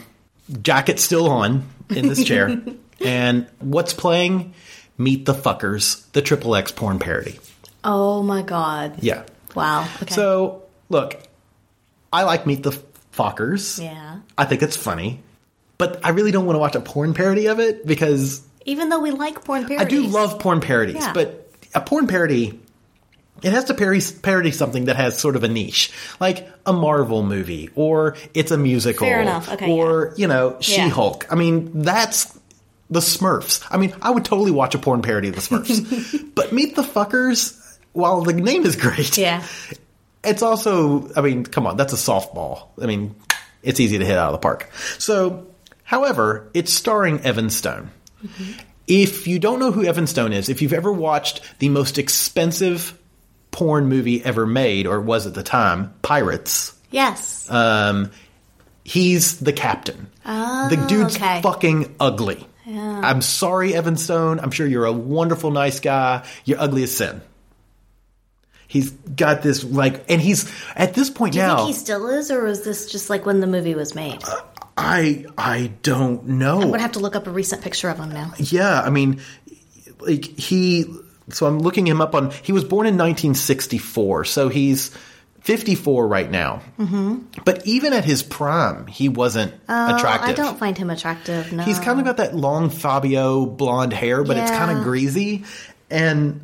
[0.63, 2.61] jacket still on in this chair,
[3.05, 4.55] and what's playing?
[4.99, 7.39] Meet the Fuckers, the Triple X porn parody.
[7.85, 8.97] Oh my god.
[9.01, 9.23] Yeah.
[9.55, 9.89] Wow.
[10.03, 10.13] Okay.
[10.13, 11.17] So look,
[12.13, 12.77] I like Meet the
[13.13, 13.81] Fuckers.
[13.81, 14.19] yeah.
[14.37, 15.23] I think it's funny,
[15.79, 18.99] but I really don't want to watch a porn parody of it because Even though
[18.99, 19.87] we like porn parodies.
[19.87, 21.13] I do love porn parodies, Yeah.
[21.13, 21.38] but
[21.75, 22.61] a porn parody,
[23.43, 27.23] it has to parody, parody something that has sort of a niche, like a Marvel
[27.23, 29.51] movie, or it's a musical, Fair enough.
[29.53, 30.61] Okay, or you know, Yeah.
[30.61, 31.27] She Hulk.
[31.31, 32.37] I mean, that's
[32.91, 33.65] the Smurfs.
[33.71, 36.83] I mean, I would totally watch a porn parody of the Smurfs, but Meet the
[36.83, 37.65] Fuckers.
[37.93, 39.43] While the name is great, Yeah.
[40.23, 42.69] it's also, I mean, come on, that's a softball.
[42.81, 43.15] I mean,
[43.63, 44.71] it's easy to hit out of the park.
[44.99, 45.47] So,
[45.83, 47.91] however, it's starring Evan Stone.
[48.25, 48.53] Mm-hmm.
[48.89, 52.99] If you don't know who Evan Stone is, if you've ever watched the most expensive
[53.51, 57.51] porn movie ever made, or was at the time, Pirates, Yes.
[57.51, 58.11] um,
[58.85, 60.09] he's the captain.
[60.25, 61.43] Oh, the dude's okay.
[61.43, 62.47] fucking ugly.
[62.71, 64.41] I'm sorry, Evan Stone.
[64.41, 66.27] I'm sure you're a wonderful, nice guy.
[66.45, 67.23] You're ugly as sin.
[68.67, 71.57] He's got this like, and he's at this point do you now.
[71.57, 74.23] think he still is, or was this just like when the movie was made?
[74.79, 76.61] I I don't know.
[76.61, 78.33] I'm gonna have to look up a recent picture of him now.
[78.39, 79.21] Yeah, I mean,
[80.01, 80.85] like he.
[81.31, 82.31] So I'm looking him up on.
[82.31, 84.97] He was born in 1964, so he's
[85.41, 86.63] 54 right now.
[86.79, 87.41] Mm-hmm.
[87.45, 90.29] But even at his prime, he wasn't attractive.
[90.31, 91.53] I don't find him attractive.
[91.53, 91.65] No.
[91.65, 95.45] He's kind of got that long Fabio blonde hair, but it's kind of greasy,
[95.91, 96.41] and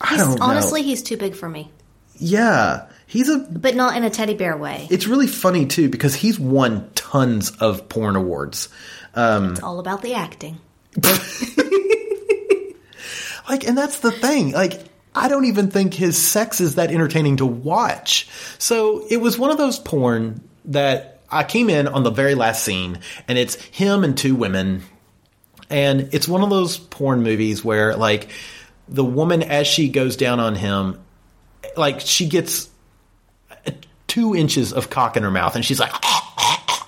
[0.00, 0.46] I He's- don't know.
[0.46, 1.70] honestly, he's too big for me,
[2.18, 3.38] yeah, he's a.
[3.38, 4.86] but not in a teddy bear way.
[4.90, 8.68] It's really funny too because he's won tons of porn awards.
[9.14, 10.58] Um, it's all about the acting.
[13.48, 14.52] Like, and that's the thing.
[14.52, 14.80] Like,
[15.14, 18.26] I don't even think his sex is that entertaining to watch.
[18.58, 22.64] So it was one of those porn that I came in on the very last
[22.64, 24.82] scene, and it's him and two women,
[25.70, 28.28] and it's one of those porn movies where like
[28.88, 31.00] the woman as she goes down on him,
[31.76, 32.68] like she gets
[34.14, 35.92] two inches of cock in her mouth, and she's like.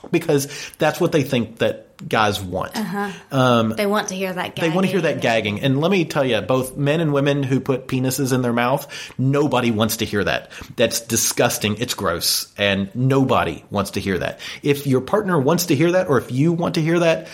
[0.09, 2.77] Because that's what they think that guys want.
[2.77, 3.11] Uh-huh.
[3.33, 4.55] Um, they want to hear that.
[4.55, 5.61] They want to hear that gagging.
[5.61, 8.87] And let me tell you, both men and women who put penises in their mouth,
[9.19, 10.53] nobody wants to hear that.
[10.77, 11.79] That's disgusting.
[11.79, 12.53] It's gross.
[12.57, 14.39] And nobody wants to hear that.
[14.63, 17.27] If your partner wants to hear that, or if you want to hear that,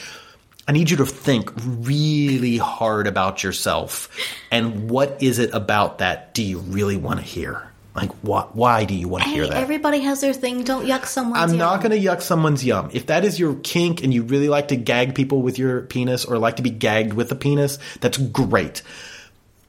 [0.67, 4.09] I need you to think really hard about yourself.
[4.51, 7.72] And what is it about that do you really want to hear?
[7.95, 9.57] Like, why, why do you want to Hey, hear that?
[9.57, 10.65] everybody has their thing.
[10.65, 11.53] Don't yuck someone's.
[11.53, 12.89] I'm not going to yuck someone's yum.
[12.93, 16.25] If that is your kink and you really like to gag people with your penis
[16.25, 18.81] or like to be gagged with a penis, that's great.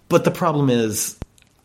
[0.08, 1.18] But the problem is,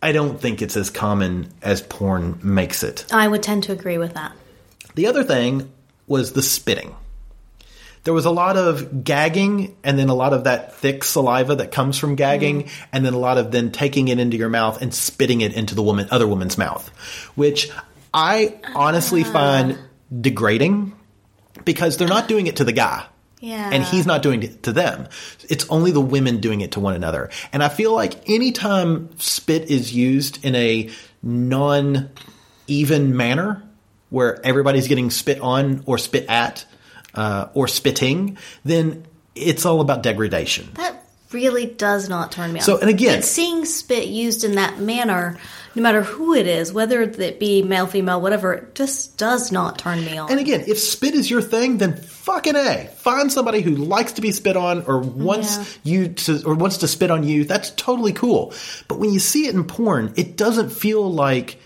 [0.03, 3.05] I don't think it's as common as porn makes it.
[3.13, 4.33] I would tend to agree with that.
[4.97, 5.71] The other thing
[6.09, 6.95] was the spitting.
[8.09, 11.73] There was a lot of gagging and then a lot of that thick saliva that
[11.73, 12.85] comes from gagging mm-hmm.
[12.91, 15.75] and then a lot of then taking it into your mouth and spitting it into
[15.75, 16.89] the woman other woman's mouth,
[17.35, 17.69] which
[18.15, 19.31] I honestly ah.
[19.31, 19.79] find
[20.23, 20.95] degrading
[21.67, 23.05] because they're not doing it to the guy.
[23.41, 23.69] Yeah.
[23.71, 25.09] And he's not doing it to them.
[25.51, 27.29] It's only the women doing it to one another.
[27.53, 30.89] And I feel like anytime spit is used in a
[31.23, 32.09] non
[32.69, 33.63] even manner,
[34.09, 36.65] where everybody's getting spit on or spit at
[37.15, 40.69] uh, or spitting, then it's all about degradation.
[40.75, 42.65] That really does not turn me on.
[42.65, 45.39] So, and again- seeing spit used in that manner,
[45.75, 49.79] no matter who it is, whether it be male, female, whatever, it just does not
[49.79, 50.31] turn me on.
[50.31, 52.87] And again, if spit is your thing, then fucking a.
[52.97, 55.65] Find somebody who likes to be spit on or wants Yeah.
[55.85, 57.45] you to or wants to spit on you.
[57.45, 58.55] That's totally cool.
[58.89, 61.59] But when you see it in porn, it doesn't feel like.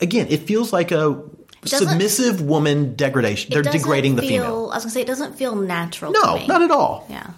[0.00, 1.22] Again, it feels like a
[1.64, 3.52] submissive woman degradation.
[3.52, 4.70] They're degrading the feel- female.
[4.72, 6.12] I was gonna say it doesn't feel natural.
[6.12, 7.06] to No, not at all.
[7.08, 7.30] Yeah.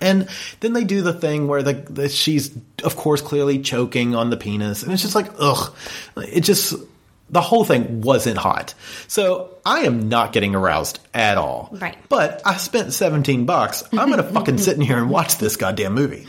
[0.00, 0.28] And
[0.60, 2.50] then they do the thing where the, the she's
[2.82, 5.74] of course clearly choking on the penis, and it's just like ugh.
[6.16, 6.74] It just
[7.30, 8.74] the whole thing wasn't hot.
[9.08, 11.70] So I am not getting aroused at all.
[11.72, 11.96] Right.
[12.08, 13.82] But I spent seventeen bucks.
[13.92, 16.26] I'm gonna fucking sit in here and watch this goddamn movie.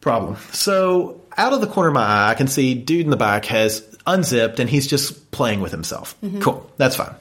[0.00, 0.36] Problem.
[0.52, 3.44] So out of the corner of my eye, I can see dude in the back
[3.46, 6.16] has unzipped and he's just playing with himself.
[6.22, 6.40] Mm-hmm.
[6.40, 6.70] Cool.
[6.76, 7.14] That's fine.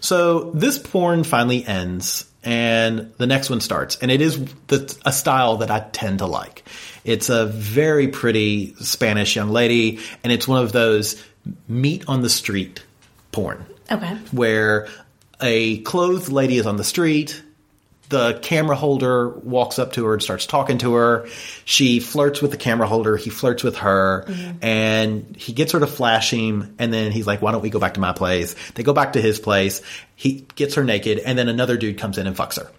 [0.00, 5.12] So this porn finally ends, and the next one starts, and it is the, a
[5.12, 6.64] style that I tend to like.
[7.04, 11.22] It's a very pretty Spanish young lady, and it's one of those
[11.68, 12.84] meet on the street
[13.32, 14.14] porn Okay.
[14.32, 14.88] where
[15.40, 17.42] a clothed lady is on the street.
[18.10, 21.26] The camera holder walks up to her and starts talking to her.
[21.64, 23.16] She flirts with the camera holder.
[23.16, 24.58] He flirts with her mm-hmm.
[24.62, 26.74] and he gets her to flash him.
[26.78, 28.54] And then he's like, why don't we go back to my place?
[28.74, 29.80] They go back to his place.
[30.16, 32.70] He gets her naked and then another dude comes in and fucks her.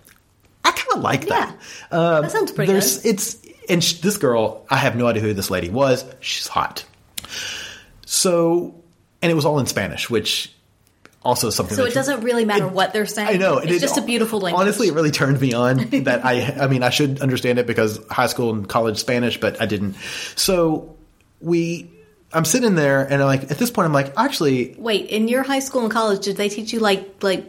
[0.64, 1.58] I kind of like that.
[1.92, 1.98] Yeah.
[1.98, 3.10] Um, that sounds pretty There's, good.
[3.10, 6.06] it's, and sh- this girl, I have no idea who this lady was.
[6.20, 6.86] She's hot.
[8.06, 8.76] So,
[9.22, 10.54] and it was all in Spanish, which
[11.26, 13.28] also something So that it doesn't really matter what they're saying.
[13.28, 13.58] I know.
[13.58, 14.62] It's it- just a beautiful language.
[14.62, 18.00] Honestly, it really turned me on that I, I mean, I should understand it because
[18.10, 19.96] high school and college Spanish, but I didn't.
[20.36, 20.96] So
[21.42, 21.92] we,
[22.32, 25.44] I'm sitting there and I'm like, at this point, I'm like, actually, Wait, in your
[25.44, 27.46] high school and college, did they teach you like like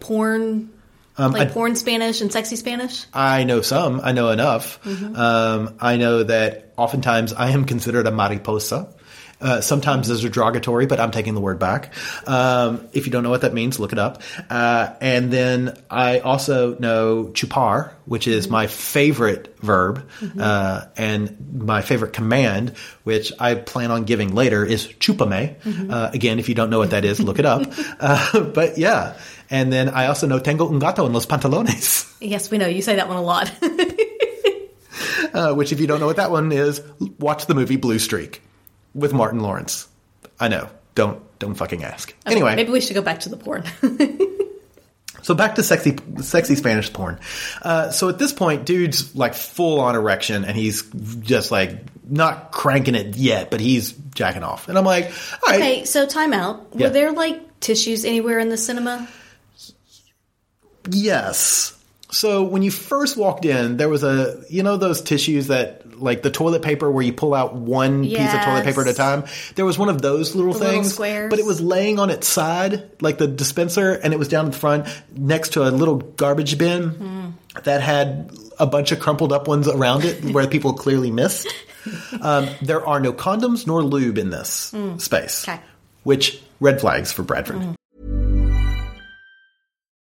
[0.00, 0.70] porn,
[1.18, 3.06] like Um, I- porn Spanish and sexy Spanish?
[3.14, 4.82] I know some, I know enough.
[4.82, 5.14] Mm-hmm.
[5.16, 8.88] Um, I know that oftentimes I am considered a mariposa.
[9.40, 11.92] Uh, sometimes those are derogatory, but I'm taking the word back.
[12.26, 14.22] Um, if you don't know what that means, look it up.
[14.50, 18.52] Uh, and then I also know chupar, which is Mm-hmm.
[18.52, 22.70] my favorite verb, uh, and my favorite command,
[23.04, 25.58] which I plan on giving later, is chupame.
[25.60, 25.90] Mm-hmm.
[25.90, 27.62] Uh, again, if you don't know what that is, look it up.
[28.00, 29.16] Uh, but yeah.
[29.50, 32.06] And then I also know tengo un gato en los pantalones.
[32.20, 32.66] Yes, we know.
[32.66, 33.50] You say that one a lot.
[35.32, 36.82] Uh, which, if you don't know what that one is,
[37.18, 38.42] watch the movie Blue Streak
[38.94, 39.88] with Martin Lawrence.
[40.38, 40.68] I know.
[40.94, 42.14] Don't don't fucking ask.
[42.26, 43.64] anyway, maybe we should go back to the porn.
[45.22, 47.18] so back to sexy sexy Spanish porn.
[47.62, 50.82] Uh, so at this point, dude's like full on erection, and he's
[51.20, 54.68] just like not cranking it yet, but he's jacking off.
[54.68, 56.74] And I'm like, all right, okay, so time out.
[56.74, 56.88] Were Yeah.
[56.88, 59.08] there like tissues anywhere in the cinema?
[60.90, 61.76] Yes.
[62.10, 66.22] So when you first walked in, there was a you know those tissues that like
[66.22, 69.24] the toilet paper where you pull out one piece of toilet paper at a time.
[69.54, 71.30] There was one of those little The little things, squares.
[71.30, 74.50] but it was laying on its side like the dispenser, and it was down in
[74.52, 77.60] the front next to a little garbage bin Hmm.
[77.64, 81.46] that had a bunch of crumpled up ones around it where people clearly missed.
[82.20, 85.50] Um, there are no condoms nor lube in this space, Hmm.
[85.52, 85.60] Okay.
[86.02, 87.76] which red flags for Bradford.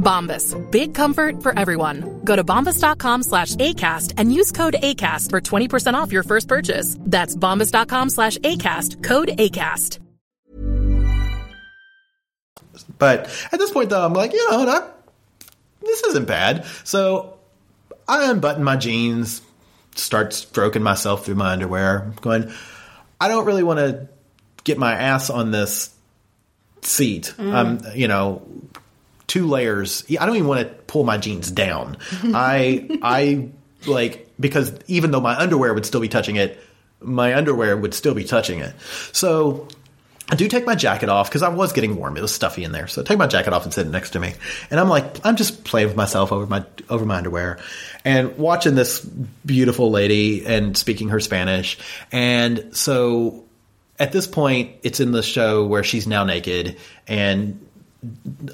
[0.00, 0.54] Bombas.
[0.70, 2.22] Big comfort for everyone.
[2.24, 6.96] Go to bombas.com slash ACAST and use code ACAST for 20% off your first purchase.
[7.00, 9.04] That's bombas.com slash ACAST.
[9.04, 9.98] Code ACAST.
[12.98, 14.94] But at this point, though, I'm like, you know, not,
[15.80, 16.64] this isn't bad.
[16.84, 17.38] So
[18.06, 19.42] I unbutton my jeans,
[19.96, 22.52] start stroking myself through my underwear, going,
[23.20, 24.08] I don't really want to
[24.64, 25.94] get my ass on this
[26.82, 27.34] seat.
[27.38, 28.42] Um, you know,
[29.30, 30.04] two layers.
[30.18, 31.98] I don't even want to pull my jeans down.
[32.22, 33.48] I, I
[33.86, 36.60] like, because even though my underwear would still be touching it,
[37.00, 38.74] my underwear would still be touching it.
[39.12, 39.68] So
[40.28, 42.16] I do take my jacket off because I was getting warm.
[42.16, 42.88] It was stuffy in there.
[42.88, 44.34] So I take my jacket off and sit next to me.
[44.68, 47.60] And I'm like, I'm just playing with myself over my over my underwear
[48.04, 51.78] and watching this beautiful lady and speaking her Spanish.
[52.10, 53.44] And so
[54.00, 57.64] at this point, it's in the show where she's now naked and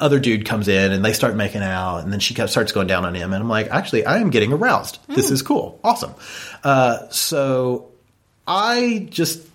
[0.00, 3.04] other dude comes in and they start making out and then she starts going down
[3.04, 4.98] on him and i'm like actually i am getting aroused.
[5.08, 5.78] This is cool.
[5.84, 6.14] Awesome.
[6.64, 7.88] Uh, so
[8.46, 9.46] i just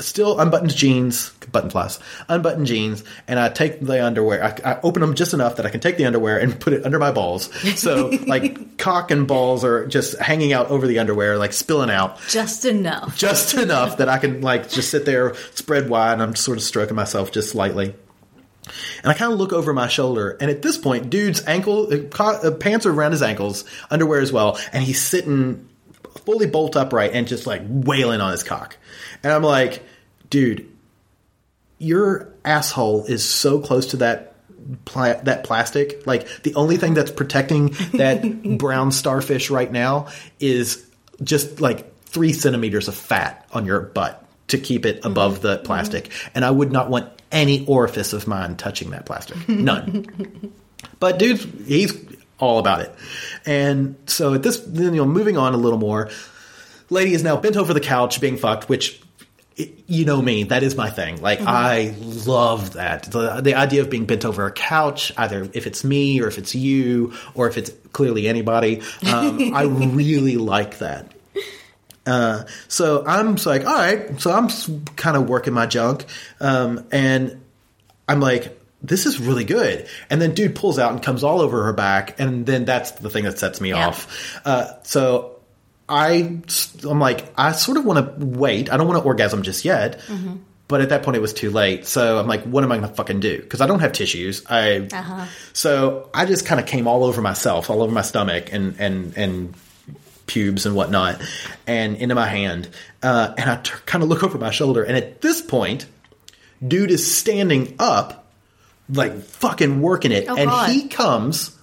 [0.00, 4.42] still unbuttoned jeans button flies unbuttoned jeans and i take the underwear.
[4.42, 6.84] I, I open them just enough that i can take the underwear and put it
[6.86, 7.54] under my balls.
[7.78, 12.18] So like cock and balls are just hanging out over the underwear like spilling out.
[12.28, 13.16] Just enough.
[13.16, 16.64] just enough that I can like just sit there, spread wide, and I'm sort of
[16.64, 17.94] stroking myself just slightly.
[19.02, 22.24] And I kind of look over my shoulder, and at this point, dude's ankle uh,
[22.24, 25.68] uh, pants are around his ankles, underwear as well, and he's sitting
[26.24, 28.76] fully bolt upright and just like wailing on his cock.
[29.22, 29.82] And I'm like,
[30.30, 30.70] dude,
[31.78, 34.34] your asshole is so close to that
[34.84, 36.06] pla- that plastic.
[36.06, 40.08] Like the only thing that's protecting that brown starfish right now
[40.40, 40.86] is
[41.22, 44.23] just like three centimeters of fat on your butt
[44.54, 46.10] to keep it above the plastic.
[46.34, 49.48] And I would not want any orifice of mine touching that plastic.
[49.48, 50.52] None.
[51.00, 51.92] but dude, he's
[52.38, 52.94] all about it.
[53.44, 56.10] And so at this, then, you know, moving on a little more,
[56.90, 59.00] lady is now bent over the couch being fucked, which
[59.86, 61.20] you know me, that is my thing.
[61.20, 63.04] Like I love that.
[63.04, 66.38] The, the idea of being bent over a couch, either if it's me or if
[66.38, 68.82] it's you or if it's clearly anybody,
[69.12, 71.13] um, I really like that.
[72.06, 74.20] Uh, so I'm like, all right.
[74.20, 74.48] So I'm
[74.96, 76.04] kind of working my junk,
[76.40, 77.42] um, and
[78.08, 79.86] I'm like, this is really good.
[80.10, 83.08] And then dude pulls out and comes all over her back, and then that's the
[83.08, 83.88] thing that sets me Yeah.
[83.88, 84.40] off.
[84.44, 85.36] Uh, so
[85.88, 86.40] I,
[86.88, 88.70] I'm like, I sort of want to wait.
[88.70, 90.00] I don't want to orgasm just yet.
[90.66, 91.86] But at that point, it was too late.
[91.86, 93.38] So I'm like, what am I going to fucking do?
[93.40, 94.42] Because I don't have tissues.
[94.48, 94.88] I
[95.52, 99.12] so I just kind of came all over myself, all over my stomach, and and
[99.16, 99.54] and
[100.26, 101.20] pubes and whatnot,
[101.66, 102.68] and into my hand.
[103.02, 105.86] Uh, and I t- kind of look over my shoulder, and at this point,
[106.66, 108.26] dude is standing up,
[108.88, 110.70] like fucking working it, Oh, and God.
[110.70, 111.56] he comes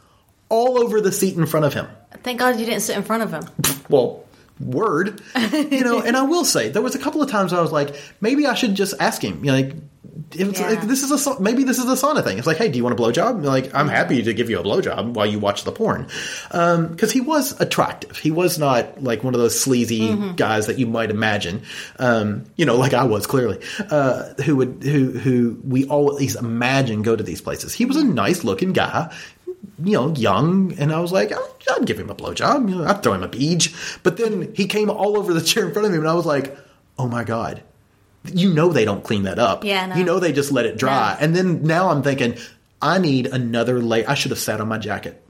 [0.50, 1.88] all over the seat in front of him.
[2.24, 3.44] Thank God you didn't sit in front of him.
[3.90, 4.26] Well,
[4.64, 5.22] word,
[5.54, 6.02] you know.
[6.02, 8.54] and I will say there was a couple of times I was like, maybe I
[8.54, 9.76] should just ask him, you know, like.
[10.34, 10.70] If it's Yeah.
[10.70, 12.38] like, this is a maybe this is a sauna thing.
[12.38, 13.44] It's like, hey, do you want a blowjob?
[13.44, 16.08] Like, I'm happy to give you a blowjob while you watch the porn,
[16.50, 18.16] because he was attractive.
[18.18, 21.64] He was not like one of those sleazy guys that you might imagine.
[22.00, 23.60] Um, you know, like I was clearly,
[23.90, 27.74] uh, who would who who we always imagine go to these places.
[27.74, 29.14] He was a nice looking guy
[29.84, 32.70] you know, young, and I was like, I'll, I'd give him a blowjob.
[32.70, 33.74] You know, I'd throw him a beach.
[34.04, 36.26] But then he came all over the chair in front of me, and I was
[36.26, 36.56] like,
[37.00, 37.64] oh my god,
[38.26, 39.64] you know they don't clean that up.
[39.64, 39.96] Yeah, no.
[39.96, 41.14] you know they just let it dry.
[41.14, 41.26] No.
[41.26, 42.38] And then now I'm thinking,
[42.82, 44.06] I need another layer.
[44.08, 45.22] I should have sat on my jacket.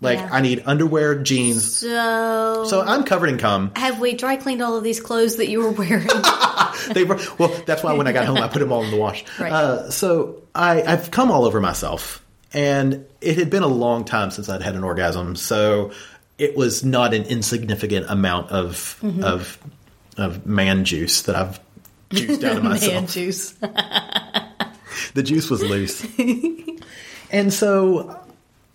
[0.00, 0.28] Like Yeah.
[0.32, 1.78] I need underwear, jeans.
[1.78, 3.70] So, So I'm covered in cum.
[3.76, 6.08] have we dry cleaned all of these clothes that you were wearing?
[6.92, 8.96] they were, well, that's why when I got home, I put them all in the
[8.96, 9.24] wash.
[9.38, 9.52] Right.
[9.52, 12.23] Uh, so I, I've come all over myself,
[12.54, 15.36] and it had been a long time since I'd had an orgasm.
[15.36, 15.90] So
[16.38, 19.22] it was not an insignificant amount of Mm-hmm.
[19.24, 19.58] of
[20.16, 21.60] of man juice that I've
[22.10, 22.92] juiced out of myself.
[22.94, 23.54] Man juice.
[25.14, 26.04] The juice was loose,
[27.30, 28.18] and so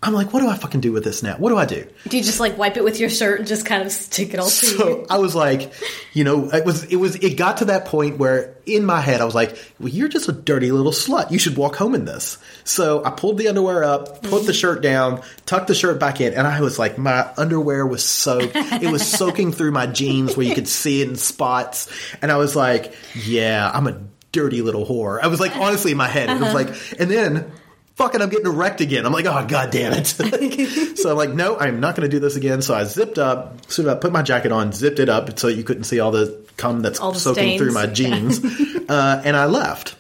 [0.02, 1.36] I'm like, what do I fucking do with this now?
[1.36, 1.86] What do I do?
[2.08, 4.40] Do you just like wipe it with your shirt and just kind of stick it
[4.40, 4.78] all to you?
[4.78, 5.74] So I was like,
[6.14, 9.20] you know, it was it was it got to that point where in my head
[9.20, 11.32] I was like, well, you're just a dirty little slut.
[11.32, 12.38] You should walk home in this.
[12.64, 16.34] So I pulled the underwear up, put the shirt down, tucked the shirt back in,
[16.34, 18.56] and I was like, my underwear was soaked.
[18.56, 21.92] it was soaking through my jeans where you could see it in spots,
[22.22, 22.94] and I was like,
[23.26, 25.22] yeah, I'm a dirty little whore.
[25.22, 26.54] I was like, honestly, in my head, it was uh-huh.
[26.54, 27.52] like, and then.
[28.00, 29.06] Fucking, I'm getting erect again.
[29.06, 30.08] I'm like, oh god damn it!
[30.98, 32.62] so I'm like, no, I'm not going to do this again.
[32.62, 35.66] So I zipped up, so I put my jacket on, zipped it up so you
[35.66, 38.40] couldn't see all the cum that's All soaking through my jeans,
[38.90, 39.98] uh, and I left.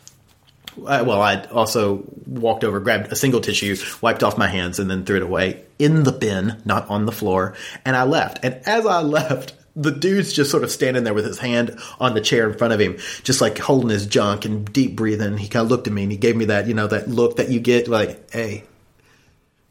[0.87, 4.89] I, well, I also walked over, grabbed a single tissue, wiped off my hands, and
[4.89, 7.55] then threw it away in the bin, not on the floor.
[7.83, 8.39] And I left.
[8.43, 12.13] And as I left, the dude's just sort of standing there with his hand on
[12.13, 15.37] the chair in front of him, just like holding his junk and deep breathing.
[15.37, 17.37] He kind of looked at me and he gave me that, you know, that look
[17.37, 18.65] that you get like, hey,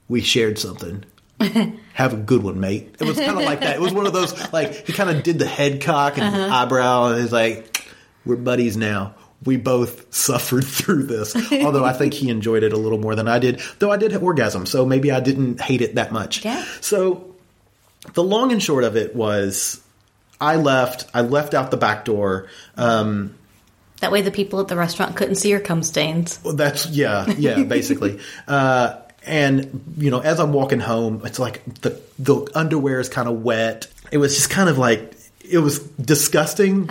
[0.09, 1.05] we shared something.
[1.93, 2.97] Have a good one, mate.
[2.99, 3.77] It was kind of like that.
[3.77, 6.55] It was one of those, like, he kind of did the head cock and uh-huh.
[6.55, 7.87] eyebrow, and he's like,
[8.25, 9.15] we're buddies now.
[9.45, 11.37] We both suffered through this.
[11.53, 13.61] Although I think he enjoyed it a little more than I did.
[13.79, 16.45] Though I did have orgasm, so maybe I didn't hate it that much.
[16.45, 16.65] Yeah.
[16.81, 17.37] So
[18.15, 19.81] the long and short of it was
[20.41, 21.07] I left.
[21.15, 22.49] I left out the back door.
[22.77, 23.35] Um,
[24.01, 26.39] That way the people at the restaurant couldn't see your cum stains.
[26.45, 28.21] well, that's yeah, yeah, basically.
[28.47, 33.29] uh, and you know, as I'm walking home, it's like the the underwear is kind
[33.29, 33.89] of wet.
[34.13, 35.15] It was just kind of like
[35.51, 36.89] it was disgusting,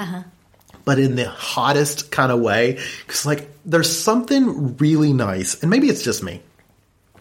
[0.86, 2.80] but in the hottest kind of way.
[3.06, 6.42] Because like there's something really nice, and maybe it's just me,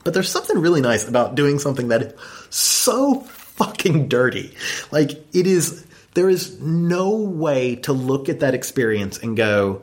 [0.05, 2.13] but there's something really nice about doing something that is
[2.51, 4.55] so fucking dirty.
[4.91, 5.86] Like it is.
[6.17, 9.83] There is no way to look at that experience and go,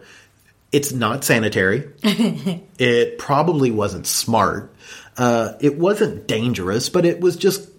[0.72, 1.92] it's not sanitary.
[2.04, 4.74] it probably wasn't smart.
[5.16, 7.70] Uh, it wasn't dangerous, but it was just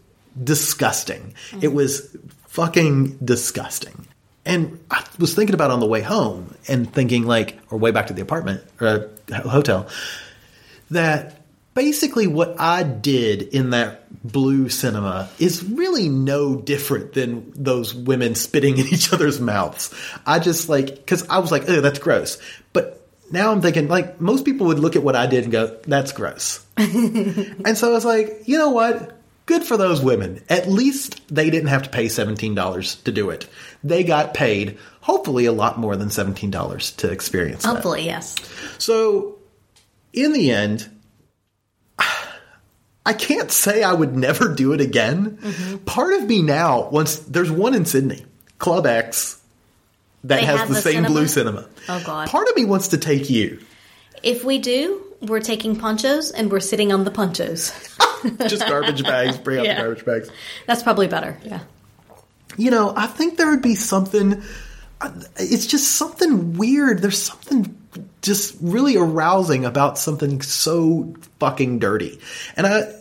[0.40, 1.34] disgusting.
[1.61, 4.07] It was fucking disgusting.
[4.44, 8.07] And I was thinking about on the way home and thinking like, or way back
[8.07, 9.88] to the apartment or uh, hotel,
[10.92, 11.43] that
[11.75, 18.35] basically what I did in that blue cinema is really no different than those women
[18.35, 19.95] spitting in each other's mouths.
[20.27, 22.39] I just like because I was like, oh, that's gross.
[22.72, 23.01] But
[23.31, 26.12] now I'm thinking like most people would look at what I did and go, that's
[26.12, 26.64] gross.
[26.77, 29.20] and so I was like, you know what?
[29.47, 30.43] Good for those women.
[30.49, 33.47] At least they didn't have to pay $17 to do it.
[33.83, 37.68] They got paid, hopefully, a lot more than $17 to experience that.
[37.68, 38.37] Hopefully, yes.
[38.79, 39.37] So,
[40.14, 40.89] in the end,
[43.07, 45.36] I can't say I would never do it again.
[45.36, 45.76] Mm-hmm.
[45.84, 48.24] Part of me now wants, there's one in Sydney,
[48.59, 49.40] Club X,
[50.24, 51.09] that They has the, the same cinema?
[51.09, 51.68] blue cinema.
[51.88, 52.28] Oh, God.
[52.30, 53.61] Part of me wants to take you.
[54.22, 57.72] If we do, we're taking ponchos and we're sitting on the ponchos.
[58.46, 59.74] Just garbage bags, bring out Yeah.
[59.74, 60.30] the garbage bags.
[60.66, 61.36] That's probably better.
[61.44, 61.61] Yeah.
[62.57, 64.42] you know, I think there would be something.
[65.02, 67.02] Uh, it's just something weird.
[67.02, 67.76] There's something
[68.25, 72.18] just really arousing about something so fucking dirty,
[72.57, 72.93] and I.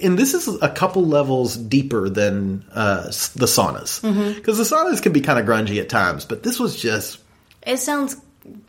[0.00, 4.00] And this is a couple levels deeper than uh, the saunas,
[4.36, 7.18] because the saunas can be kind of grungy at times, but this was just.
[7.66, 8.16] It sounds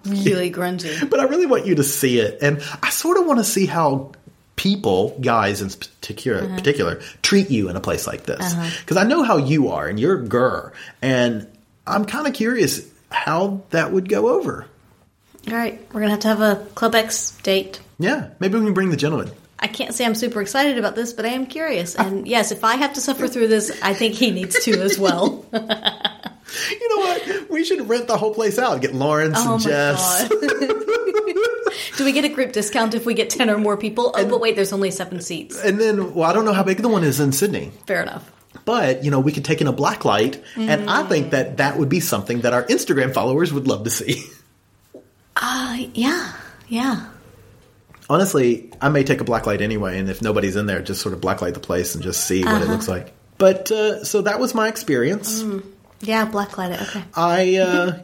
[0.08, 1.08] really grungy.
[1.12, 3.68] But I really want you to see it, and I sort of want to see
[3.68, 4.14] how
[4.56, 6.56] people, guys in particular, Uh-huh.
[6.56, 8.52] particular, treat you in a place like this.
[8.80, 11.46] Because I know how you are, and you're a girl, and
[11.86, 12.82] I'm kind of curious
[13.12, 14.66] how that would go over.
[15.48, 17.80] All right, we're gonna have to have a Club X date.
[17.98, 19.32] Yeah, maybe we can bring the gentleman.
[19.58, 21.96] I can't say I'm super excited about this, but I am curious.
[21.96, 24.98] And yes, if I have to suffer through this, I think he needs to as
[24.98, 25.46] well.
[26.72, 27.50] You know what?
[27.52, 28.82] We should rent the whole place out.
[28.82, 30.28] Get Lawrence Oh and my Jess.
[30.30, 30.30] god.
[31.98, 34.12] Do we get a group discount if we get 10 or more people?
[34.16, 35.64] Oh, but wait, there's only seven seats.
[35.64, 37.72] And then, well, I don't know how big the one is in Sydney.
[37.86, 38.32] Fair enough.
[38.66, 41.78] But, you know, we could take in a black light, and I think that that
[41.78, 44.24] would be something that our Instagram followers would love to see.
[45.40, 46.34] Uh, yeah,
[46.68, 47.10] yeah.
[48.10, 51.14] Honestly, I may take a black light anyway, and if nobody's in there, just sort
[51.14, 53.14] of blacklight the place and just see what it looks like.
[53.38, 55.44] But uh, so that was my experience.
[56.02, 56.82] Yeah, blacklight it.
[56.82, 57.04] Okay.
[57.16, 58.00] I, uh,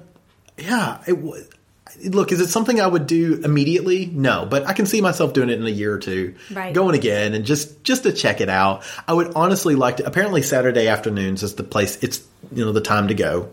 [0.58, 4.06] yeah, it, look, is it something I would do immediately?
[4.06, 6.74] No, but I can see myself doing it in a year or two, Right.
[6.74, 8.84] going again and just just to check it out.
[9.08, 10.06] I would honestly like to.
[10.06, 12.02] Apparently, Saturday afternoons is the place.
[12.04, 12.22] It's
[12.54, 13.50] you know the time to go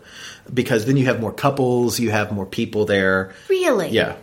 [0.51, 3.33] because then you have more couples, you have more people there.
[3.49, 3.89] Really?
[3.89, 4.15] Yeah,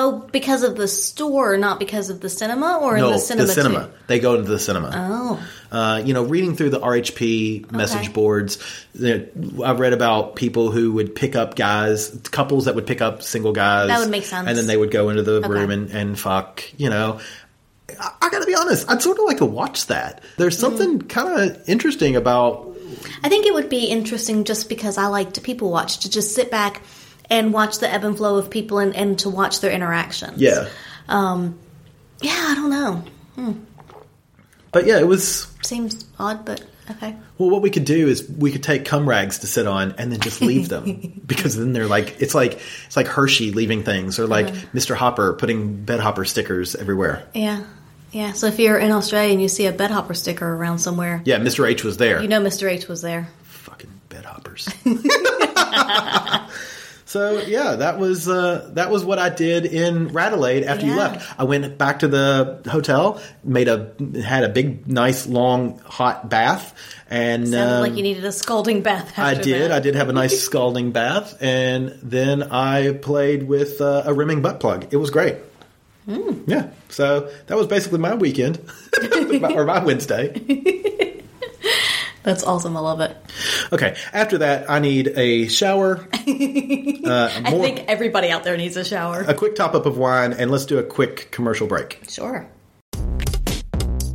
[0.00, 3.46] Oh, because of the store, not because of the cinema, or in the cinema?
[3.48, 3.86] The cinema.
[3.86, 3.92] Too?
[4.06, 4.92] They go into the cinema.
[4.94, 8.12] Oh, Uh, you know, reading through the RHP message Okay.
[8.12, 8.58] boards,
[8.94, 9.26] there-
[9.64, 13.52] I've read about people who would pick up guys, couples that would pick up single
[13.52, 13.88] guys.
[13.88, 14.46] That would make sense.
[14.48, 15.48] And then they would go into the Okay.
[15.48, 17.18] room and, and fuck, you know.
[18.00, 20.22] I, I gotta be honest, I'd sort of like to watch that.
[20.36, 20.60] There's Mm.
[20.60, 22.67] something kind of interesting about,
[23.22, 26.34] I think it would be interesting just because I like to people watch to just
[26.34, 26.82] sit back
[27.30, 30.40] and watch the ebb and flow of people and, and to watch their interactions.
[30.40, 30.68] yeah.
[31.08, 31.58] Um,
[32.20, 33.56] yeah, I don't know.
[34.72, 37.16] But yeah, it was, Seems odd, but okay.
[37.38, 40.12] well, what we could do is we could take cum rags to sit on and
[40.12, 44.18] then just leave them because then they're like, it's like, it's like Hershey leaving things
[44.18, 44.66] or like Uh-huh.
[44.74, 44.94] Mr.
[44.94, 47.24] Hopper putting bed hopper stickers everywhere.
[47.34, 47.64] Yeah.
[48.12, 48.32] Yeah.
[48.32, 51.38] So if you're in Australia and you see a bed hopper sticker around somewhere, Yeah,
[51.38, 51.68] Mr.
[51.68, 52.20] H was there.
[52.22, 52.70] you know Mr.
[52.70, 53.28] H was there.
[53.44, 54.68] fucking bed hoppers.
[57.04, 61.38] so yeah, that was uh, that was what I did in Radelaide after you left.
[61.40, 63.92] I went back to the hotel, made a
[64.22, 66.74] had a big, nice, long, hot bath,
[67.10, 69.18] and Sounded um, like you needed a scalding bath.
[69.18, 69.70] I did.
[69.70, 69.72] that.
[69.72, 74.42] I did have a nice scalding bath, and then I played with uh, a rimming
[74.42, 74.88] butt plug.
[74.92, 75.36] It was great.
[76.08, 76.42] Hmm.
[76.46, 78.58] Yeah, so that was basically my weekend
[79.42, 81.22] or my Wednesday.
[82.22, 82.76] That's awesome.
[82.76, 83.16] I love it.
[83.72, 88.76] Okay, after that, I need a shower, uh, I more, think everybody out there needs
[88.76, 89.20] a shower.
[89.20, 92.00] a quick top up of wine, and let's do a quick commercial break.
[92.08, 92.48] Sure.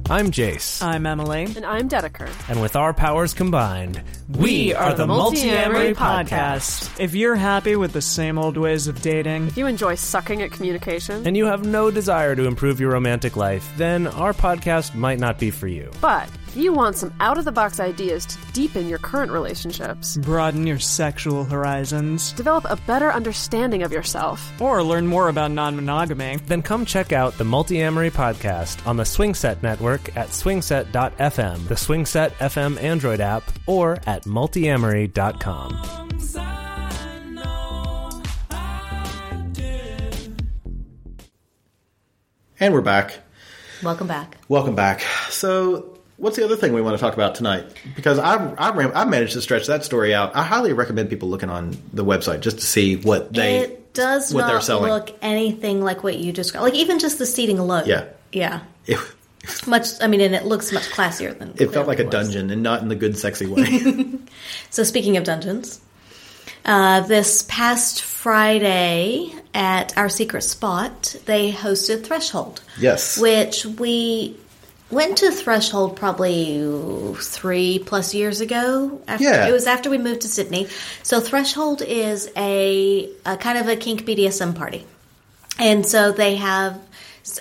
[0.10, 1.46] I'm Jace, I'm Emily.
[1.56, 2.30] And I'm Dedeker.
[2.50, 7.00] and with our powers combined, we are the Multiamory Podcast.
[7.00, 10.52] If you're happy with the same old ways of dating, If you enjoy sucking at
[10.52, 15.20] communication, And you have no desire to improve your romantic life, then our podcast might
[15.20, 15.90] not be for you.
[16.02, 20.18] but if you want some out of the box ideas to deepen your current relationships,
[20.18, 25.76] broaden your sexual horizons, develop a better understanding of yourself, or learn more about non
[25.76, 31.76] monogamy, Then come check out the Multiamory Podcast on the Swingset Network at swingset.fm, the
[31.76, 36.04] Swingset FM Android app, or at multiamory.com.
[42.60, 43.20] And we're back.
[43.84, 44.38] Welcome back.
[44.48, 45.02] Welcome back.
[45.30, 47.66] So, what's the other thing we want to talk about tonight?
[47.96, 50.36] Because I've I've, ram- I've managed to stretch that story out.
[50.36, 54.34] I highly recommend people looking on the website just to see what they it does
[54.34, 54.92] what they're selling.
[54.92, 56.64] look anything like what you described.
[56.64, 57.84] Like even just the seating alone.
[57.86, 58.06] Yeah.
[58.32, 58.62] Yeah.
[58.88, 59.00] It,
[59.68, 62.12] Much, I mean, and it looks much classier than it felt like a was.
[62.14, 63.64] dungeon and not in the good, sexy way.
[64.70, 65.82] So speaking of dungeons,
[66.64, 72.62] uh, this past Friday at our secret spot, they hosted Threshold.
[72.80, 73.18] Yes.
[73.20, 74.38] Which we
[74.92, 79.02] went to Threshold probably three plus years ago.
[79.08, 79.48] After, Yeah.
[79.48, 80.68] It was after we moved to Sydney.
[81.02, 84.86] So Threshold is a, a kind of a kink BDSM party.
[85.60, 86.80] And so they have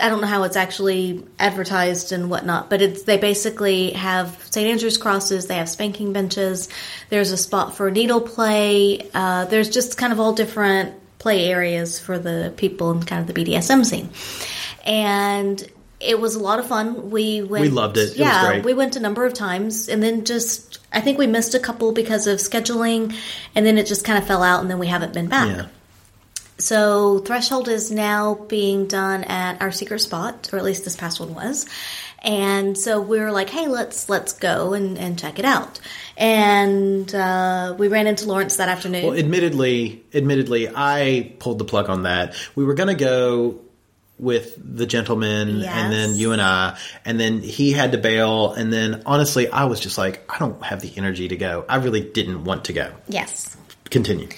[0.01, 4.69] I don't know how it's actually advertised and whatnot, but it's they basically have St.
[4.69, 6.69] Andrew's crosses, they have spanking benches,
[7.09, 11.99] there's a spot for needle play, uh, there's just kind of all different play areas
[11.99, 14.11] for the people in kind of the BDSM scene.
[14.87, 15.69] And
[16.03, 17.11] it was a lot of fun.
[17.11, 18.01] We went We loved it.
[18.01, 18.65] It was yeah, great.
[18.65, 21.93] we went a number of times and then just I think we missed a couple
[21.93, 23.15] because of scheduling
[23.55, 25.57] and then it just kind of fell out and then we haven't been back.
[25.57, 25.67] yeah.
[26.59, 31.19] So Threshold is now being done at our secret spot, or at least this past
[31.19, 31.67] one was.
[32.21, 35.81] And so we were like, hey, let's let's go and, and check it out.
[36.17, 39.07] And uh, we ran into Lawrence that afternoon.
[39.07, 42.37] Well, admittedly, admittedly, I pulled the plug on that.
[42.55, 43.61] We were going to go
[44.23, 45.75] with the gentleman Yes.
[45.75, 48.53] and then you and I, and then he had to bail.
[48.53, 51.65] And then honestly, I was just like, I don't have the energy to go.
[51.69, 52.93] I really didn't want to go.
[53.09, 53.57] yes.
[53.91, 54.29] Continue.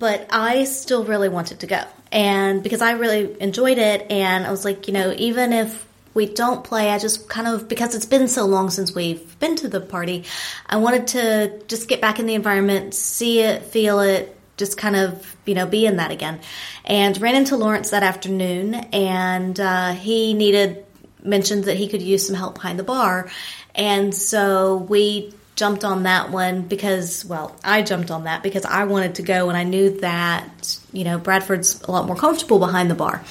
[0.00, 1.82] but I still really wanted to go.
[2.10, 6.26] And because I really enjoyed it, and I was like, you know, even if we
[6.26, 9.68] don't play, I just kind of, because it's been so long since we've been to
[9.68, 10.24] the party,
[10.66, 14.96] I wanted to just get back in the environment, see it, feel it, just kind
[14.96, 16.40] of, you know, be in that again.
[16.84, 20.84] And ran into Lawrence that afternoon, and uh, he needed,
[21.22, 23.30] mentioned that he could use some help behind the bar.
[23.74, 28.84] And so we jumped on that one because, well, I jumped on that because I
[28.84, 32.90] wanted to go and I knew that, you know, Bradford's a lot more comfortable behind
[32.90, 33.22] the bar.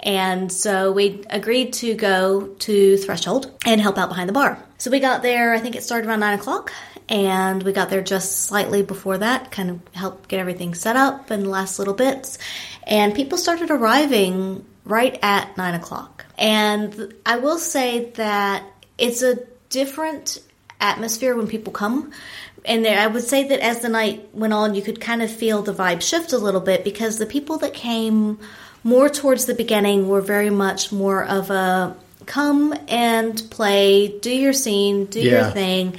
[0.00, 4.62] And so we agreed to go to Threshold and help out behind the bar.
[4.78, 6.72] So we got there, I think it started around nine o'clock,
[7.08, 11.30] and we got there just slightly before that, kind of helped get everything set up
[11.30, 12.38] and the last little bits.
[12.86, 16.26] And people started arriving right at nine o'clock.
[16.38, 18.64] And I will say that
[18.98, 19.38] it's a
[19.68, 20.40] different
[20.80, 22.12] atmosphere when people come.
[22.64, 25.30] And there, I would say that as the night went on, you could kind of
[25.30, 28.38] feel the vibe shift a little bit because the people that came
[28.84, 31.96] more towards the beginning were very much more of a
[32.26, 35.96] come and play, do your scene, do your thing,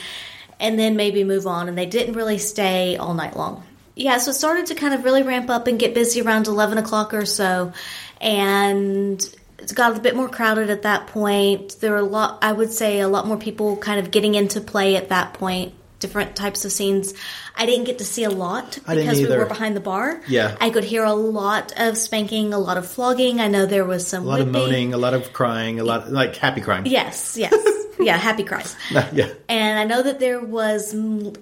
[0.63, 1.67] and then maybe move on.
[1.67, 3.63] And they didn't really stay all night long.
[3.95, 6.79] Yeah, so it started to kind of really ramp up and get busy around 11
[6.79, 7.73] o'clock or so.
[8.19, 9.21] And
[9.59, 11.75] it got a bit more crowded at that point.
[11.79, 14.61] There were a lot, I would say, a lot more people kind of getting into
[14.61, 17.13] play at that point, different types of scenes.
[17.55, 20.21] I didn't get to see a lot because we were behind the bar.
[20.27, 20.55] Yeah.
[20.59, 23.41] I could hear a lot of spanking, a lot of flogging.
[23.41, 26.09] I know there was some A lot of moaning, a lot of crying, a lot
[26.09, 26.85] like happy crying.
[26.85, 27.82] Yes, yes.
[28.03, 28.75] Yeah, happy cries.
[28.91, 29.29] yeah.
[29.49, 30.93] And I know that there was,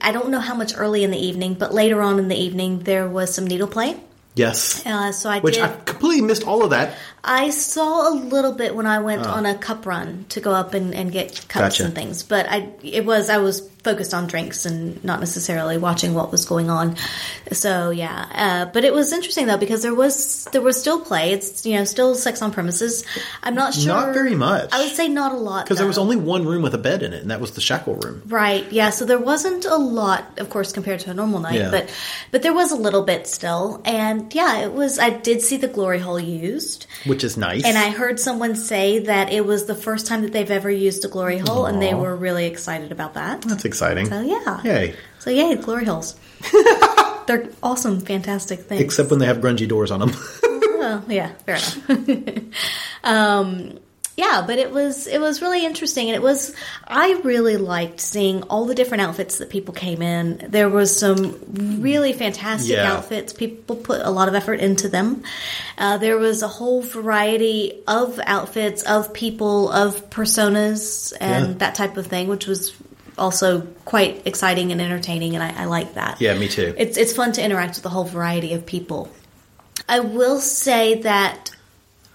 [0.02, 2.80] I don't know how much early in the evening, but later on in the evening,
[2.80, 4.00] there was some needle play.
[4.36, 4.86] Yes.
[4.86, 5.64] Uh, so I Which did.
[5.64, 6.98] I completely missed all of that.
[7.24, 9.30] I saw a little bit when I went Oh.
[9.32, 11.86] on a cup run to go up and, and get cups Gotcha.
[11.86, 16.14] and things, but I it was I was focused on drinks and not necessarily watching
[16.14, 16.96] what was going on.
[17.52, 21.32] So yeah, uh, but it was interesting though because there was there was still play.
[21.34, 23.04] It's you know still sex on premises.
[23.44, 23.88] I'm not sure.
[23.88, 24.70] Not very much.
[24.72, 27.04] I would say not a lot Because there was only one room with a bed
[27.04, 28.24] in it, and that was the shackle room.
[28.28, 28.72] Right.
[28.72, 28.90] Yeah.
[28.92, 31.72] So there wasn't a lot, of course, compared to a normal night, Yeah.
[31.72, 31.90] but
[32.32, 33.82] but there was a little bit still.
[33.86, 34.98] And yeah, it was.
[35.00, 37.66] I did see the glory hole used, Which is nice.
[37.66, 41.04] and I heard someone say that it was the first time that they've ever used
[41.04, 43.42] a glory hole, and they were really excited about that.
[43.42, 44.08] That's exciting.
[44.08, 44.62] So yeah.
[44.64, 44.96] Yay.
[45.20, 46.18] So yay, glory holes.
[47.28, 48.80] They're awesome, fantastic things.
[48.80, 50.12] Except when they have grungy doors on them.
[50.80, 52.42] well, yeah, fair enough.
[53.04, 53.78] um,
[54.18, 56.54] yeah, but it was it was really interesting, and it was
[56.88, 60.46] I really liked seeing all the different outfits that people came in.
[60.50, 61.40] There was some
[61.82, 62.94] really fantastic Yeah.
[62.94, 63.34] outfits.
[63.34, 65.24] People put a lot of effort into them.
[65.78, 71.54] Uh, there was a whole variety of outfits, of people, of personas, and Yeah.
[71.60, 72.74] that type of thing, which was
[73.18, 76.20] also quite exciting and entertaining, and I, I like that.
[76.22, 76.74] yeah, me too.
[76.78, 79.10] It's it's fun to interact with a whole variety of people.
[79.90, 81.52] I will say that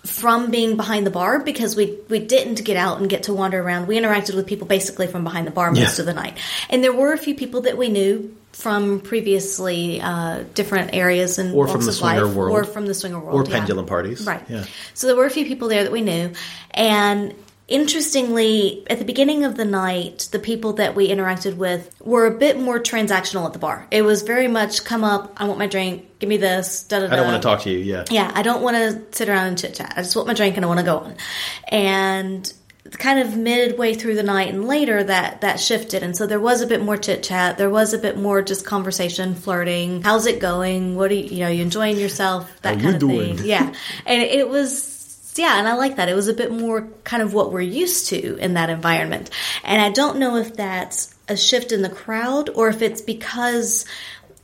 [0.06, 3.60] from being behind the bar because we we didn't get out and get to wander
[3.60, 3.86] around.
[3.86, 6.02] We interacted with people basically from behind the bar most Yeah.
[6.02, 6.38] of the night,
[6.70, 11.54] and there were a few people that we knew from previously uh, different areas and
[11.54, 12.56] Or from the swinger life, world.
[12.56, 13.58] or from the swinger world, or yeah.
[13.58, 14.24] pendulum parties.
[14.26, 14.42] Right.
[14.48, 14.64] Yeah.
[14.94, 16.30] So there were a few people there that we knew.
[16.70, 17.34] And
[17.68, 22.30] interestingly, at the beginning of the night, the people that we interacted with were a
[22.30, 23.86] bit more transactional at the bar.
[23.90, 27.08] It was very much come up, I want my drink, give me this, da da
[27.08, 27.12] da.
[27.12, 27.78] I don't want to talk to you.
[27.78, 28.04] Yeah.
[28.10, 29.94] Yeah, I don't want to sit around and chit chat.
[29.96, 31.16] I just want my drink and I want to go on.
[31.68, 32.52] And
[32.92, 36.60] kind of midway through the night and later that that shifted and so there was
[36.60, 40.40] a bit more chit chat there was a bit more just conversation flirting how's it
[40.40, 43.36] going what are you you know you enjoying yourself that How kind of doing?
[43.38, 43.74] thing yeah
[44.06, 44.95] and it was
[45.38, 48.08] yeah and i like that it was a bit more kind of what we're used
[48.08, 49.30] to in that environment
[49.64, 53.84] and i don't know if that's a shift in the crowd or if it's because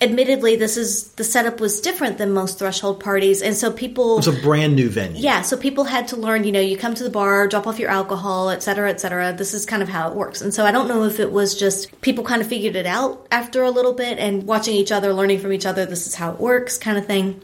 [0.01, 4.26] admittedly this is the setup was different than most threshold parties and so people It
[4.26, 5.20] was a brand new venue.
[5.22, 7.78] yeah, so people had to learn, you know, you come to the bar, drop off
[7.78, 9.32] your alcohol, et cetera, et cetera.
[9.32, 10.40] This is kind of how it works.
[10.40, 13.28] And so I don't know if it was just people kind of figured it out
[13.30, 16.32] after a little bit and watching each other, learning from each other, this is how
[16.32, 17.40] it works kind of thing.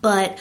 [0.00, 0.38] But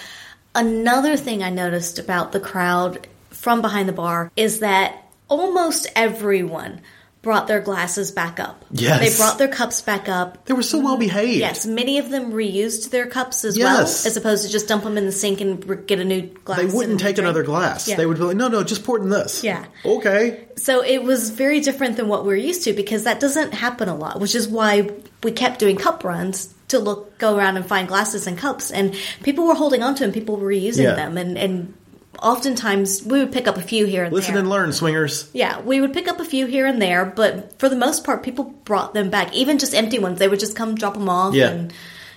[0.56, 4.96] another thing I noticed about the crowd from behind the bar is that
[5.28, 6.82] almost everyone
[7.22, 8.66] brought their glasses back up.
[8.72, 9.00] Yes.
[9.00, 10.44] They brought their cups back up.
[10.46, 11.38] They were so well behaved.
[11.40, 13.66] Yes, many of them reused their cups as Yes.
[14.04, 16.58] well, as opposed to just dump them in the sink and get a new glass.
[16.58, 17.20] They wouldn't take drink.
[17.28, 17.88] another glass.
[17.88, 17.98] Yeah.
[17.98, 19.44] They would be like, no, no, just pour it in this.
[19.44, 19.64] Yeah.
[19.86, 20.48] Okay.
[20.58, 23.96] So it was very different than what we're used to because that doesn't happen a
[23.96, 24.90] lot, which is why
[25.24, 28.94] we kept doing cup runs to look, go around and find glasses and cups, and
[29.24, 30.96] people were holding on to them, people were reusing Yeah.
[30.96, 31.74] them, and and
[32.22, 34.42] oftentimes we would pick up a few here and Listen there.
[34.42, 35.30] and learn, swingers.
[35.34, 38.22] Yeah, we would pick up a few here and there, but for the most part,
[38.22, 39.34] people brought them back.
[39.34, 41.34] Even just empty ones, they would just come drop them off.
[41.34, 41.50] Yeah.
[41.50, 41.74] And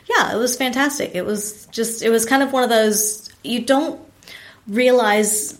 [0.08, 1.12] yeah, it was fantastic.
[1.14, 3.98] It was just, it was kind of one of those, you don't
[4.66, 5.58] realize,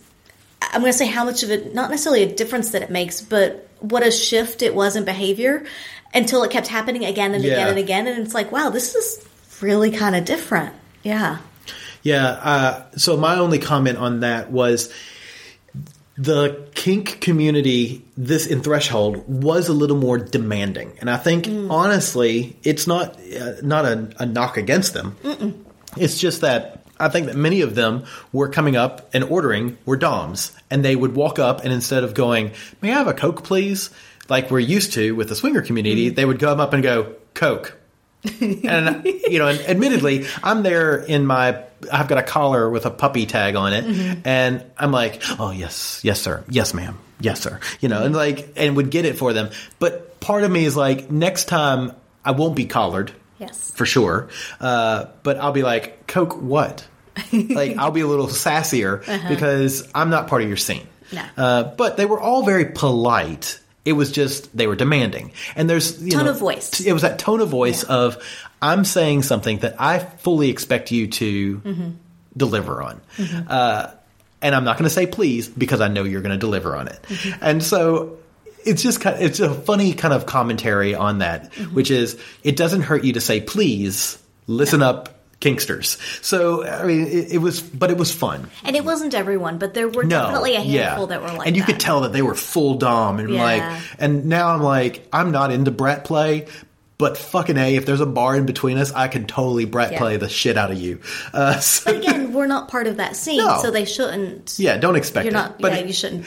[0.60, 3.20] I'm going to say how much of it, not necessarily a difference that it makes,
[3.20, 5.64] but what a shift it was in behavior
[6.14, 7.52] until it kept happening again and Yeah.
[7.54, 8.06] again and again.
[8.06, 9.26] And it's like, wow, this is
[9.60, 10.74] really kind of different.
[11.02, 11.38] Yeah.
[12.02, 12.26] Yeah.
[12.26, 14.92] Uh, so my only comment on that was
[16.16, 22.56] the kink community, this in Threshold, was a little more demanding, and I think honestly,
[22.62, 25.64] it's not uh, not a, a knock against them.
[25.96, 29.96] It's just that I think that many of them were coming up and ordering were
[29.96, 33.42] DOMs, and they would walk up and instead of going, "May I have a Coke,
[33.42, 33.90] please?"
[34.28, 37.76] Like we're used to with the swinger community, they would come up and go, "Coke."
[38.40, 41.62] and you know, and admittedly, I'm there in my.
[41.92, 46.00] I've got a collar with a puppy tag on it, and I'm like, "Oh yes,
[46.02, 49.32] yes sir, yes ma'am, yes sir," you know, and like, and would get it for
[49.34, 49.50] them.
[49.78, 51.92] But part of me is like, next time
[52.24, 53.70] I won't be collared, Yes.
[53.72, 54.28] for sure.
[54.58, 56.86] Uh, but I'll be like, Coke, what?
[57.32, 59.28] like, I'll be a little sassier Uh-huh.
[59.28, 60.86] because I'm not part of your scene.
[61.12, 61.22] No.
[61.36, 63.60] Uh, but they were all very polite.
[63.84, 66.80] It was just they were demanding, and there's you Tone know, of voice.
[66.80, 68.16] It was that tone of voice of
[68.62, 71.90] I'm saying something that I fully expect you to Mm-hmm.
[72.36, 73.00] deliver on,
[73.48, 73.90] uh,
[74.40, 76.88] and I'm not going to say please because I know you're going to deliver on
[76.88, 77.04] it,
[77.40, 78.18] and so.
[78.66, 82.56] It's just kind of, it's a funny kind of commentary on that, which is it
[82.56, 85.10] doesn't hurt you to say please, listen up,
[85.40, 85.98] kinksters.
[86.24, 88.48] So I mean, it, it was, but it was fun.
[88.64, 91.06] And it wasn't everyone, but there were No, definitely a handful yeah.
[91.18, 91.66] that were like and you that.
[91.72, 93.42] could tell that they were full dom and Yeah.
[93.42, 96.46] like, and now I'm like, I'm not into brat play,
[96.96, 99.98] but fucking a, if there's a bar in between us, I can totally brat Yeah.
[99.98, 101.00] play the shit out of you.
[101.32, 103.58] Uh, so, But again, we're not part of that scene, No.
[103.60, 104.54] so they shouldn't.
[104.58, 105.34] yeah, don't expect You're it.
[105.34, 105.58] not.
[105.58, 106.24] but yeah, you shouldn't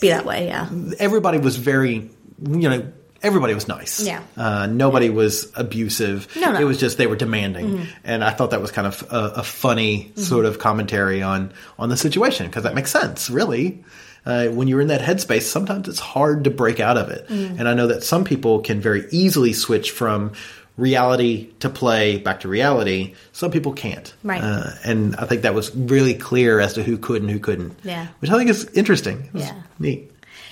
[0.00, 0.46] be that way.
[0.46, 0.68] Yeah.
[0.98, 2.10] everybody was very,
[2.42, 2.90] you know,
[3.26, 4.00] everybody was nice.
[4.00, 4.22] Yeah.
[4.36, 6.28] Uh, nobody was abusive.
[6.40, 6.60] No, no.
[6.60, 7.86] It was just they were demanding, Mhm.
[8.04, 11.88] and I thought that was kind of a, a funny sort of commentary on on
[11.90, 13.82] the situation because that makes sense, really.
[14.24, 17.60] Uh, when you're in that headspace, sometimes it's hard to break out of it, Mm.
[17.60, 20.32] and I know that some people can very easily switch from
[20.76, 23.14] reality to play back to reality.
[23.32, 24.42] Some people can't, Right.
[24.42, 27.78] Uh, and I think that was really clear as to who could and who couldn't.
[27.82, 28.08] Yeah.
[28.18, 29.24] which I think is interesting.
[29.28, 29.52] It was Yeah.
[29.78, 30.10] neat.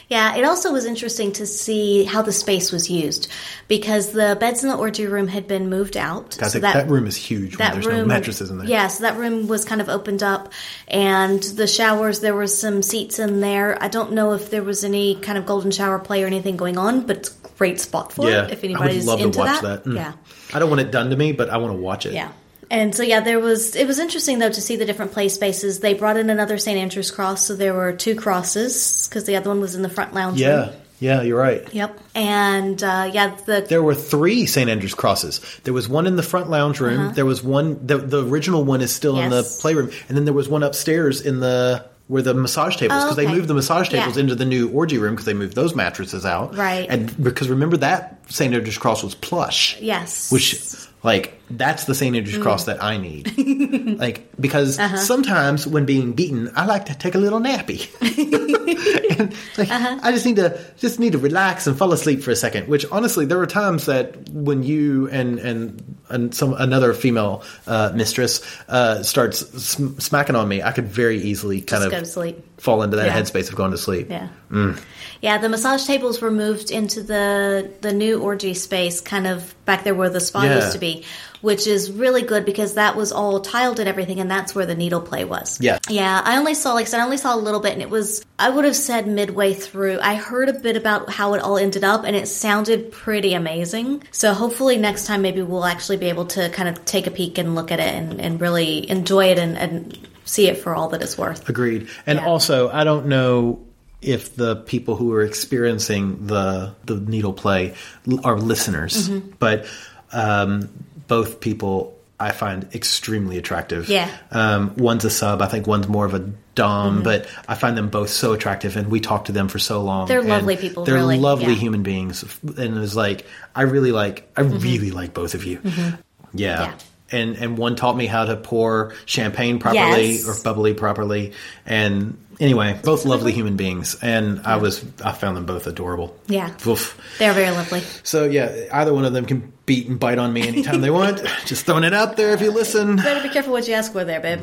[0.08, 3.28] Yeah, it also was interesting to see how the space was used
[3.68, 6.42] because the beds in the orgy room had been moved out.
[6.42, 8.66] I think that, room is huge when there's no mattresses in there.
[8.66, 10.52] Yeah, so that room was kind of opened up,
[10.88, 13.82] and the showers there were some seats in there.
[13.82, 16.76] I don't know if there was any kind of golden shower play or anything going
[16.76, 19.32] on, but it's a great spot for yeah, it if I anybody's would love into
[19.32, 19.84] to watch that.
[19.84, 19.90] that.
[19.90, 19.96] Mm.
[19.96, 20.12] Yeah.
[20.52, 22.12] I don't want it done to me, but I want to watch it.
[22.12, 22.30] Yeah.
[22.70, 25.80] And so yeah, there was it was interesting though to see the different play spaces.
[25.80, 26.78] They brought in another St.
[26.78, 30.14] Andrew's cross, so there were two crosses because the other one was in the front
[30.14, 30.74] lounge yeah, room.
[31.00, 31.22] yeah.
[31.22, 31.72] You're right.
[31.74, 32.00] Yep.
[32.14, 34.68] And uh, yeah, the There were three St.
[34.70, 35.40] Andrew's crosses.
[35.64, 37.00] There was one in the front lounge room.
[37.00, 37.12] Uh-huh.
[37.14, 37.86] There was one.
[37.86, 41.20] The, the original one is still in the playroom, and then there was one upstairs
[41.20, 43.26] in the where the massage tables Oh, because okay.
[43.26, 44.24] they moved the massage tables Yeah.
[44.24, 46.54] into the new orgy room because they moved those mattresses out.
[46.54, 46.86] Right.
[46.90, 48.52] And because remember that St.
[48.54, 49.80] Andrew's cross was plush.
[49.80, 50.62] yes, Which,
[51.02, 52.16] like, that's the St.
[52.16, 52.42] Andrew's Mm.
[52.42, 53.32] cross that I need.
[53.98, 54.96] like, because Uh-huh.
[54.96, 57.88] sometimes when being beaten, I like to take a little nappy.
[59.18, 59.98] and, like, Uh-huh.
[60.02, 62.68] I just need to just need to relax and fall asleep for a second.
[62.68, 67.92] Which honestly, there were times that when you and and and some another female uh,
[67.94, 72.00] mistress uh, starts sm- smacking on me, I could very easily kind Just of go
[72.00, 72.60] to sleep.
[72.60, 73.20] fall into that Yeah.
[73.20, 74.08] headspace of going to sleep.
[74.10, 74.28] Yeah.
[74.50, 74.78] Mm.
[75.20, 79.84] Yeah, the massage tables were moved into the the new orgy space, kind of back
[79.84, 80.56] there where the spa Yeah.
[80.56, 81.04] used to be,
[81.44, 84.74] which is really good because that was all tiled and everything, and that's where the
[84.74, 85.60] needle play was.
[85.60, 85.78] Yeah.
[85.90, 87.90] Yeah, I only saw, like I said, I only saw a little bit, and it
[87.90, 90.00] was, I would have said midway through.
[90.00, 94.04] I heard a bit about how it all ended up, and it sounded pretty amazing.
[94.10, 97.36] So hopefully next time, maybe we'll actually be able to kind of take a peek
[97.36, 100.88] and look at it and, and really enjoy it and, and see it for all
[100.88, 101.46] that it's worth.
[101.50, 101.88] Agreed.
[102.06, 103.60] And also, I don't know
[104.00, 107.74] if the people who are experiencing the the needle play
[108.22, 109.34] are listeners, Mhm.
[109.38, 109.66] but
[110.12, 110.70] um,
[111.08, 113.88] both people I find extremely attractive.
[113.88, 114.08] Yeah.
[114.30, 115.42] Um, one's a sub.
[115.42, 117.04] I think one's more of a dom, Mhm.
[117.04, 120.06] but I find them both so attractive, and we talked to them for so long.
[120.06, 121.58] They're lovely people, They're really, lovely yeah.
[121.58, 124.30] human beings, and it was like I really like.
[124.36, 125.58] I really like both of you.
[125.58, 125.98] Mhm.
[126.34, 126.60] Yeah.
[126.62, 126.72] Yeah.
[127.10, 130.26] And and one taught me how to pour champagne properly Yes.
[130.28, 131.32] or bubbly properly.
[131.66, 133.96] And anyway, both lovely human beings.
[134.00, 136.16] And I was I found them both adorable.
[136.28, 136.50] Yeah.
[136.66, 136.96] Oof.
[137.18, 137.82] They're very lovely.
[138.04, 141.22] So yeah, either one of them can beat and bite on me anytime they want.
[141.46, 142.96] Just throwing it out there if you listen.
[142.96, 144.40] Better be careful what you ask for there, babe.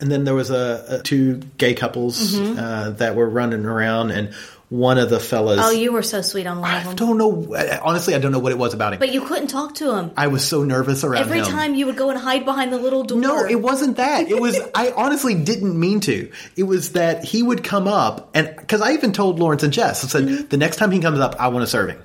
[0.00, 2.56] And then there was a, a two gay couples Mhm.
[2.58, 4.32] uh, that were running around, and
[4.68, 5.58] one of the fellas.
[5.60, 6.94] Oh, you were so sweet on one of them.
[6.94, 7.56] don't know.
[7.82, 9.00] Honestly, I don't know what it was about him.
[9.00, 10.12] But you couldn't talk to him.
[10.16, 11.28] I was so nervous around him.
[11.30, 11.46] Every him.
[11.46, 13.18] time you would go and hide behind the little door.
[13.18, 14.28] No, it wasn't that.
[14.30, 16.30] It was I honestly didn't mean to.
[16.54, 20.04] It was that he would come up and because I even told Lawrence and Jess,
[20.04, 22.02] I said the next time he comes up, I want to serve him.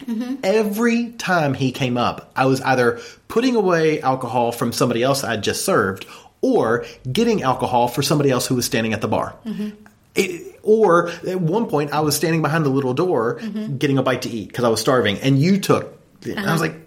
[0.00, 0.36] Mm-hmm.
[0.44, 5.42] Every time he came up, I was either putting away alcohol from somebody else I'd
[5.42, 6.06] just served,
[6.42, 9.34] or getting alcohol for somebody else who was standing at the bar.
[9.44, 9.70] Mm-hmm.
[10.14, 13.76] It, or at one point, I was standing behind the little door mm-hmm.
[13.78, 15.96] getting a bite to eat because I was starving, and you took.
[16.24, 16.72] And I was Uh-huh.
[16.72, 16.85] like,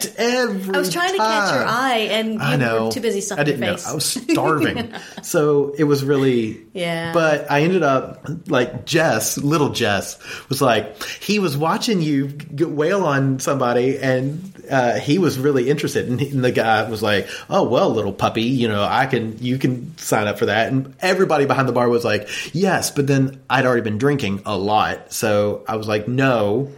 [0.00, 0.48] "Damn!
[0.50, 2.86] Every I was trying to catch your eye, and you I know.
[2.86, 3.76] were too busy stuffing I didn't your know.
[3.76, 3.86] face.
[3.88, 4.94] I was starving.
[5.22, 6.60] so it was really.
[6.72, 7.12] Yeah.
[7.12, 10.18] But I ended up like Jess, little Jess,
[10.48, 16.08] was like he was watching you wail on somebody, and uh, he was really interested.
[16.08, 19.38] And, he, and the guy was like, "Oh well, little puppy, you know, I can,
[19.38, 23.06] you can sign up for that." And everybody behind the bar was like, "Yes," but
[23.06, 26.70] then I'd already been drinking a lot, so I was like, "No."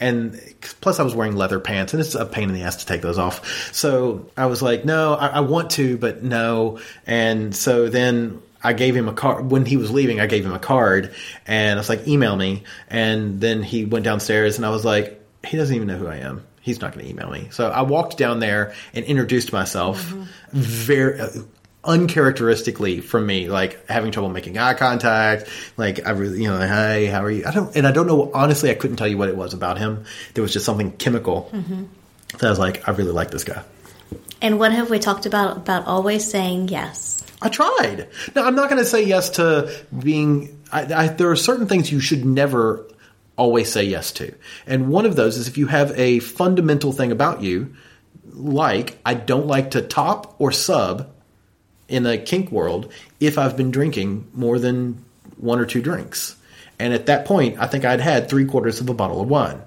[0.00, 0.40] And
[0.80, 3.02] plus I was wearing leather pants, and it's a pain in the ass to take
[3.02, 3.72] those off.
[3.74, 6.80] So I was like, no, I, I want to, but no.
[7.06, 10.20] And so then I gave him a card when he was leaving.
[10.20, 11.14] I gave him a card,
[11.46, 12.64] and I was like, email me.
[12.88, 16.16] And then he went downstairs, and I was like, he doesn't even know who I
[16.16, 16.46] am.
[16.62, 17.48] He's not going to email me.
[17.52, 20.00] So I walked down there and introduced myself.
[20.52, 21.20] Very.
[21.20, 21.28] Uh,
[21.84, 25.48] uncharacteristically from me, like having trouble making eye contact.
[25.76, 27.44] Like I really, you know, hey, how are you?
[27.46, 28.30] I don't, and I don't know.
[28.34, 30.04] Honestly, I couldn't tell you what it was about him.
[30.34, 31.86] There was just something chemical Mhm.
[32.38, 33.62] that I was like, I really like this guy.
[34.42, 37.22] And what have we talked about about always saying yes?
[37.42, 38.08] I tried.
[38.34, 40.58] Now, I'm not going to say yes to being.
[40.72, 42.86] I, I, there are certain things you should never
[43.36, 44.34] always say yes to,
[44.66, 47.74] and one of those is if you have a fundamental thing about you,
[48.32, 51.08] like I don't like to top or sub
[51.90, 55.04] in the kink world if I've been drinking more than
[55.36, 56.36] one or two drinks,
[56.78, 59.60] and at that point, I think I'd had three quarters of a bottle of wine.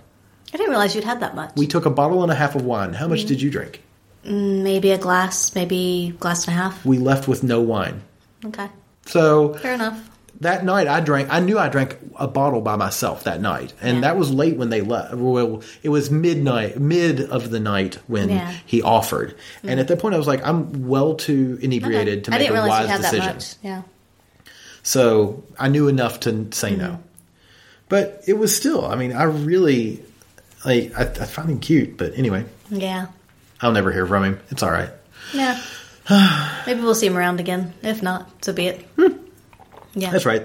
[0.53, 1.51] I didn't realize you'd had that much.
[1.55, 2.93] We took a bottle and a half of wine.
[2.93, 3.27] How much Mhm.
[3.27, 3.81] did you drink?
[4.25, 6.85] Mm, Maybe a glass, maybe glass and a half.
[6.85, 8.01] We left with no wine.
[8.45, 8.67] Okay,
[9.05, 9.99] So fair enough.
[10.43, 13.73] That night I drank I knew I drank a bottle by myself that night.
[13.81, 15.13] And that was late when they left.
[15.15, 18.53] Well, it was midnight mid of the night when Yeah.
[18.65, 19.35] he offered.
[19.63, 19.81] And Mhm.
[19.81, 22.21] at that point I was like I'm well too inebriated Okay.
[22.23, 23.37] to make a wise decision.
[23.63, 23.81] Yeah.
[24.83, 26.81] So I knew enough to say Mm-hmm.
[26.81, 26.99] no.
[27.89, 30.03] But it was still I mean I really
[30.65, 33.07] like I, I found him cute, but anyway, Yeah.
[33.61, 34.39] I'll never hear from him.
[34.51, 34.89] It's all right.
[35.33, 35.59] Yeah.
[36.65, 37.73] Maybe we'll see him around again.
[37.81, 38.85] If not, so be it.
[39.95, 40.11] Yeah.
[40.11, 40.43] That's right.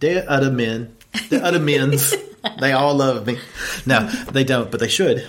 [0.00, 0.94] The other men,
[1.30, 2.14] the other men's,
[2.60, 3.38] they all love me.
[3.86, 5.28] No, they don't, but they should.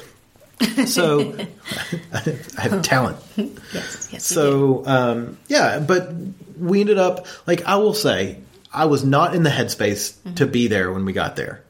[0.88, 1.36] So
[2.14, 2.20] I
[2.62, 3.18] have talent.
[3.38, 4.10] Yes.
[4.12, 4.26] Yes.
[4.26, 6.12] So um, yeah, but
[6.60, 8.40] we ended up like I will say
[8.74, 11.64] I was not in the headspace to be there when we got there.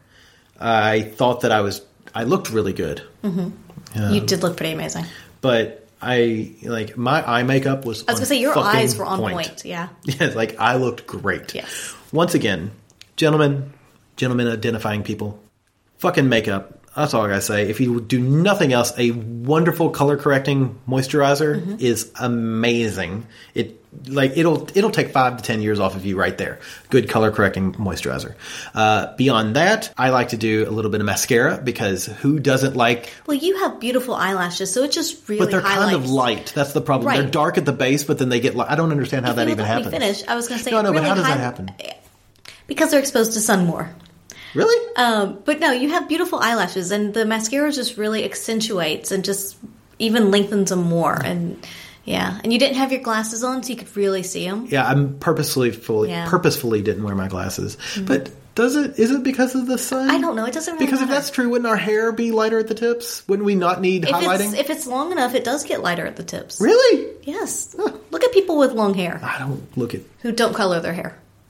[0.60, 1.82] I thought that I was.
[2.16, 3.52] I looked really good, Mhm.
[3.96, 5.06] Um, you did look pretty amazing.
[5.42, 8.04] but I like my eye makeup was.
[8.08, 9.66] I was gonna say your eyes were on point.
[9.66, 9.90] Yeah.
[10.04, 11.56] Yeah, like I looked great.
[11.56, 11.96] Yes.
[12.12, 12.72] Once again,
[13.16, 13.74] gentlemen,
[14.16, 15.40] gentlemen identifying people,
[15.98, 16.77] fucking makeup.
[16.98, 17.70] That's all I gotta say.
[17.70, 21.76] If you do nothing else, a wonderful color correcting moisturizer Mm-hmm.
[21.80, 23.28] is amazing.
[23.54, 26.60] It like it'll it'll take five to ten years off of you right there.
[26.90, 28.34] Good color correcting moisturizer.
[28.74, 32.76] Uh, beyond that, I like to do a little bit of mascara because who doesn't
[32.76, 33.14] like?
[33.28, 35.92] Well, you have beautiful eyelashes, so it just really but they're highlights.
[35.94, 36.52] kind of light.
[36.56, 37.14] That's the problem.
[37.14, 38.56] They're dark at the base, but then they get.
[38.56, 38.70] light.
[38.70, 40.04] I don't understand how If that even would let me happens.
[40.04, 40.24] Finish.
[40.28, 41.70] I was going to say No, no, but how does that happen?
[42.68, 43.90] Because they're exposed to sun more.
[44.54, 44.94] Really?
[44.96, 49.58] Um, but no, you have beautiful eyelashes, and the mascara just really accentuates and just
[50.00, 51.14] even lengthens them more.
[51.14, 51.66] And
[52.06, 54.68] yeah, and you didn't have your glasses on, so you could really see them.
[54.70, 56.30] Yeah, I'm purposely fully Yeah.
[56.30, 57.78] purposefully didn't wear my glasses.
[58.02, 58.98] But does it?
[58.98, 60.10] Is it because of the sun?
[60.10, 60.46] I don't know.
[60.46, 63.28] It doesn't really Because if that's true, wouldn't our hair be lighter at the tips?
[63.28, 64.52] Wouldn't we not need if highlighting?
[64.52, 66.60] it's if it's long enough, it does get lighter at the tips.
[66.62, 67.08] really?
[67.24, 67.76] Yes.
[67.78, 71.20] Look at people with long hair I don't look at who don't color their hair.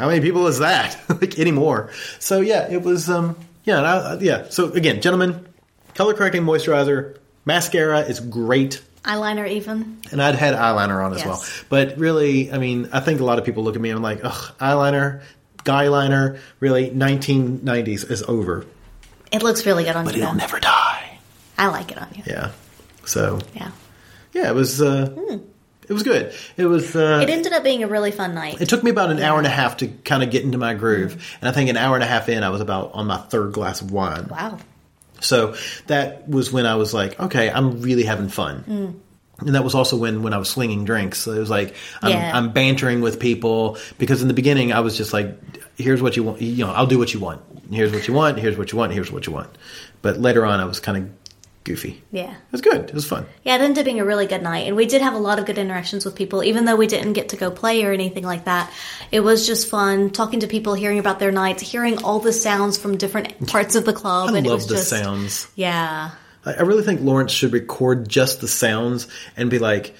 [0.00, 1.90] how many people is that like anymore.
[2.18, 4.48] So yeah, it was um yeah I, yeah.
[4.48, 5.46] So again, gentlemen,
[5.94, 8.82] color correcting moisturizer, mascara is great.
[9.04, 9.98] Eyeliner, even.
[10.12, 11.26] And I'd had eyeliner on as Yes.
[11.26, 11.44] well.
[11.70, 14.02] But really, I mean, I think a lot of people look at me and I'm
[14.02, 15.22] like, ugh, eyeliner,
[15.64, 18.66] guy liner, really, 1990s is over.
[19.32, 20.20] It looks really good on But you.
[20.20, 20.38] But it'll though.
[20.38, 21.18] never die.
[21.56, 22.24] I like it on you.
[22.26, 22.50] Yeah.
[23.06, 23.70] So Yeah.
[24.34, 25.38] yeah, it was uh,
[25.90, 26.32] it was good.
[26.56, 26.94] It was.
[26.96, 28.60] Uh, It ended up being a really fun night.
[28.62, 30.72] it took me about an hour and a half to kind of get into my
[30.72, 33.18] groove, and I think an hour and a half in, I was about on my
[33.18, 34.28] third glass of wine.
[34.30, 34.58] Wow.
[35.20, 35.54] So
[35.88, 38.64] that was when I was like, okay, I'm really having fun.
[38.66, 39.46] Mm.
[39.46, 41.18] And that was also when, when I was slinging drinks.
[41.18, 42.36] So it was like I'm, Yeah.
[42.36, 45.38] I'm bantering with people because in the beginning I was just like,
[45.76, 47.42] here's what you want, you know, I'll do what you want.
[47.70, 48.38] Here's what you want.
[48.38, 48.92] Here's what you want.
[48.92, 49.48] Here's what you want.
[50.02, 51.19] But later on, I was kind of
[51.64, 52.02] goofy.
[52.10, 52.32] Yeah.
[52.32, 52.88] It was good.
[52.88, 53.26] It was fun.
[53.44, 54.66] Yeah, it ended up being a really good night.
[54.66, 57.12] And we did have a lot of good interactions with people, even though we didn't
[57.12, 58.72] get to go play or anything like that.
[59.12, 62.78] It was just fun talking to people, hearing about their nights, hearing all the sounds
[62.78, 64.30] from different parts of the club.
[64.30, 65.48] I and it love was the just, sounds.
[65.54, 66.12] Yeah.
[66.44, 69.06] I really think Lawrence should record just the sounds
[69.36, 69.94] and be like,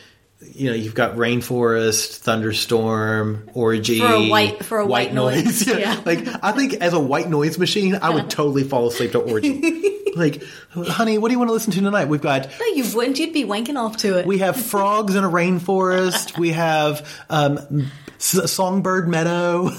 [0.55, 5.67] you know, you've got rainforest, thunderstorm, orgy For a white- for a white noise.
[5.69, 5.77] yeah.
[5.79, 6.01] Yeah.
[6.05, 10.13] like I think as a white noise machine, I would totally fall asleep to orgy.
[10.17, 12.07] like, honey, what do you want to listen to tonight?
[12.07, 13.19] We've got No, you wouldn't.
[13.19, 14.27] You'd be wanking off to it.
[14.27, 16.39] we have frogs in a rainforest.
[16.39, 19.71] We have um, songbird meadow.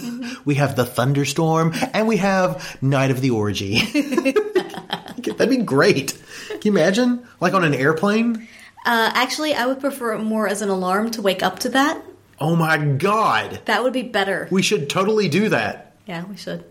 [0.45, 3.79] We have the thunderstorm, and we have night of the orgy.
[3.81, 6.17] That'd be great.
[6.49, 7.27] Can you imagine?
[7.39, 8.47] Like on an airplane?
[8.85, 12.01] Uh, actually, I would prefer it more as an alarm to wake up to that.
[12.39, 13.61] Oh my god.
[13.65, 14.47] That would be better.
[14.51, 15.95] We should totally do that.
[16.07, 16.63] Yeah, we should.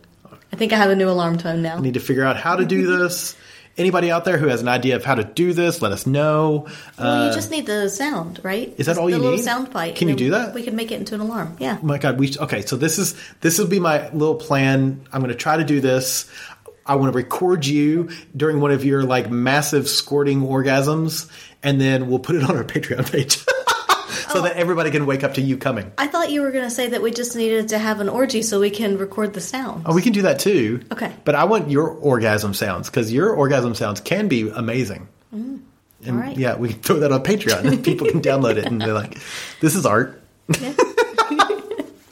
[0.53, 1.77] I think I have a new alarm tone now.
[1.77, 3.37] I need to figure out how to do this.
[3.79, 6.67] Anybody out there who has an idea of how to do this, let us know.
[6.99, 8.75] Well, Uh, you just need the sound, right?
[8.77, 9.45] Is that all the you little need?
[9.45, 9.95] sound bite.
[9.95, 10.53] Can you do that?
[10.55, 11.57] We can make it into an alarm.
[11.61, 11.79] Yeah.
[11.81, 12.63] Oh my god, we okay.
[12.63, 15.07] So this is this will be my little plan.
[15.13, 16.29] I'm going to try to do this.
[16.85, 21.31] I want to record you during one of your like massive squirting orgasms,
[21.63, 23.37] and then we'll put it on our Patreon page,
[24.33, 25.93] so that everybody can wake up to you coming.
[25.99, 28.43] I thought you were going to say that we just needed to have an orgy
[28.43, 29.85] so we can record the sound.
[29.87, 30.83] Oh, we can do that too.
[30.93, 31.13] Okay.
[31.25, 35.09] But I want your orgasm sounds because your orgasm sounds can be amazing.
[35.35, 35.61] Mm.
[36.07, 36.37] And All right.
[36.37, 39.19] yeah, we can throw that on Patreon and people can download it and they're like,
[39.61, 40.23] this is art.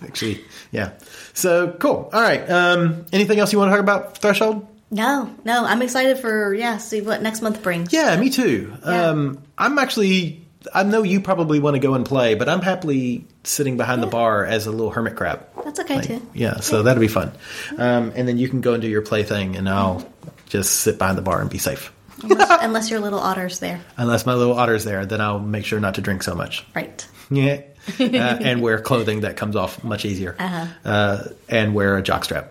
[0.02, 0.92] Actually, yeah.
[1.34, 2.10] So cool.
[2.12, 2.48] All right.
[2.50, 4.66] Um, anything else you want to talk about Threshold?
[4.90, 6.78] No, no, I'm excited for yeah.
[6.78, 7.92] See what next month brings.
[7.92, 8.74] Yeah, me too.
[8.82, 10.44] Um, I'm actually.
[10.74, 14.06] I know you probably want to go and play, but I'm happily sitting behind the
[14.06, 15.46] bar as a little hermit crab.
[15.64, 16.26] That's okay too.
[16.34, 17.32] Yeah, so that'll be fun.
[17.78, 20.06] Um, and then you can go and do your play thing, and I'll
[20.48, 21.92] just sit behind the bar and be safe.
[22.22, 25.78] Unless, unless your little otter's there, Unless my little otter's there, then I'll make sure
[25.80, 26.66] not to drink so much.
[26.74, 27.06] right?
[27.30, 27.60] Yeah.
[28.00, 30.34] Uh, and wear clothing that comes off much easier.
[30.38, 30.66] Uh-huh.
[30.84, 32.48] Uh, and wear a jockstrap.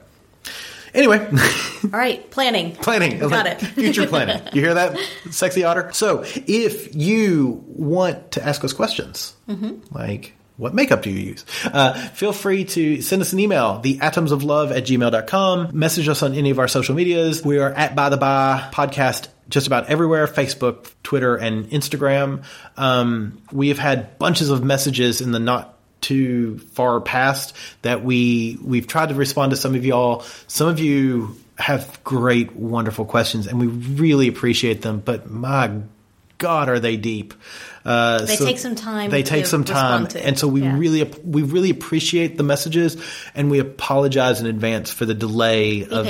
[0.93, 1.19] Anyway,
[1.83, 2.75] All right, planning.
[2.75, 3.19] planning.
[3.19, 3.65] Got Like, it.
[3.67, 4.41] Future planning.
[4.53, 4.97] You hear that,
[5.31, 5.91] sexy otter?
[5.93, 9.93] So, if you want to ask us questions, Mm-hmm.
[9.95, 11.45] like what makeup do you use?
[11.65, 15.69] Uh, feel free to send us an email, the atoms of love at gmail.com.
[15.77, 17.45] Message us on any of our social medias.
[17.45, 22.43] We are at By the By podcast just about everywhere Facebook, Twitter, and Instagram.
[22.75, 25.76] Um, we have had bunches of messages in the not
[26.07, 30.23] too far past that we we've tried to respond to some of y'all.
[30.47, 35.01] Some of you have great, wonderful questions, and we really appreciate them.
[35.03, 35.71] But my
[36.37, 37.33] God, are they deep?
[37.83, 40.77] Uh, They take some time They take some time, and so we Yeah.
[40.77, 42.97] really we really appreciate the messages,
[43.33, 46.07] and we apologize in advance for the delay of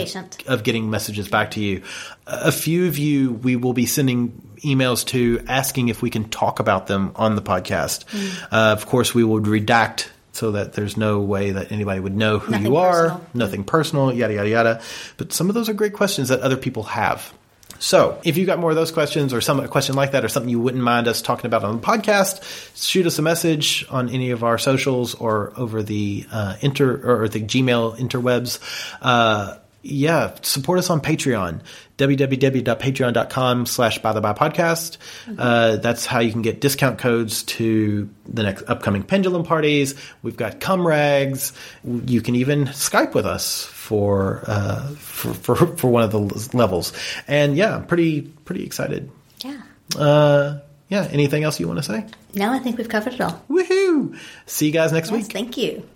[0.47, 1.81] of getting messages back to you.
[2.25, 4.33] A few of you we will be sending
[4.63, 8.05] emails to asking if we can talk about them on the podcast.
[8.05, 8.43] Mm.
[8.51, 12.37] Uh, of course, we would redact so that there's no way that anybody would know
[12.37, 13.27] who Nothing you are, personal.
[13.33, 14.81] nothing personal, yada, yada, yada.
[15.17, 17.33] But some of those are great questions that other people have.
[17.79, 20.29] So, if you've got more of those questions or some a question like that or
[20.29, 22.41] something you wouldn't mind us talking about on the podcast,
[22.75, 27.29] shoot us a message on any of our socials or over the uh, inter or
[27.29, 28.59] the Gmail interwebs.
[29.01, 31.61] Uh, yeah, support us on Patreon,
[31.97, 34.97] www.patreon.com slash by the by podcast.
[35.37, 39.95] Uh, that's how you can get discount codes to the next upcoming pendulum parties.
[40.21, 41.53] We've got cum rags.
[41.83, 46.19] You can even Skype with us for, uh, for, for, for one of the
[46.57, 46.93] levels.
[47.27, 49.09] And yeah, I'm pretty, pretty excited.
[49.43, 49.61] Yeah.
[49.97, 51.07] Uh, yeah.
[51.11, 52.05] Anything else you want to say?
[52.35, 53.43] No, I think we've covered it all.
[53.49, 54.17] Woohoo!
[54.45, 55.31] See you guys next Yes, week.
[55.33, 55.87] thank you.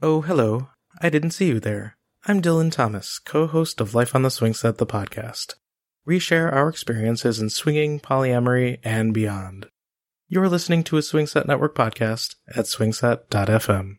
[0.00, 0.68] Oh, hello.
[1.02, 1.96] I didn't see you there.
[2.26, 5.54] I'm Dylan Thomas, co-host of Life on the Swing Set, the podcast.
[6.04, 9.66] We share our experiences in swinging, polyamory, and beyond.
[10.26, 13.98] You're listening to a Swing Set Network podcast at swingset.fm.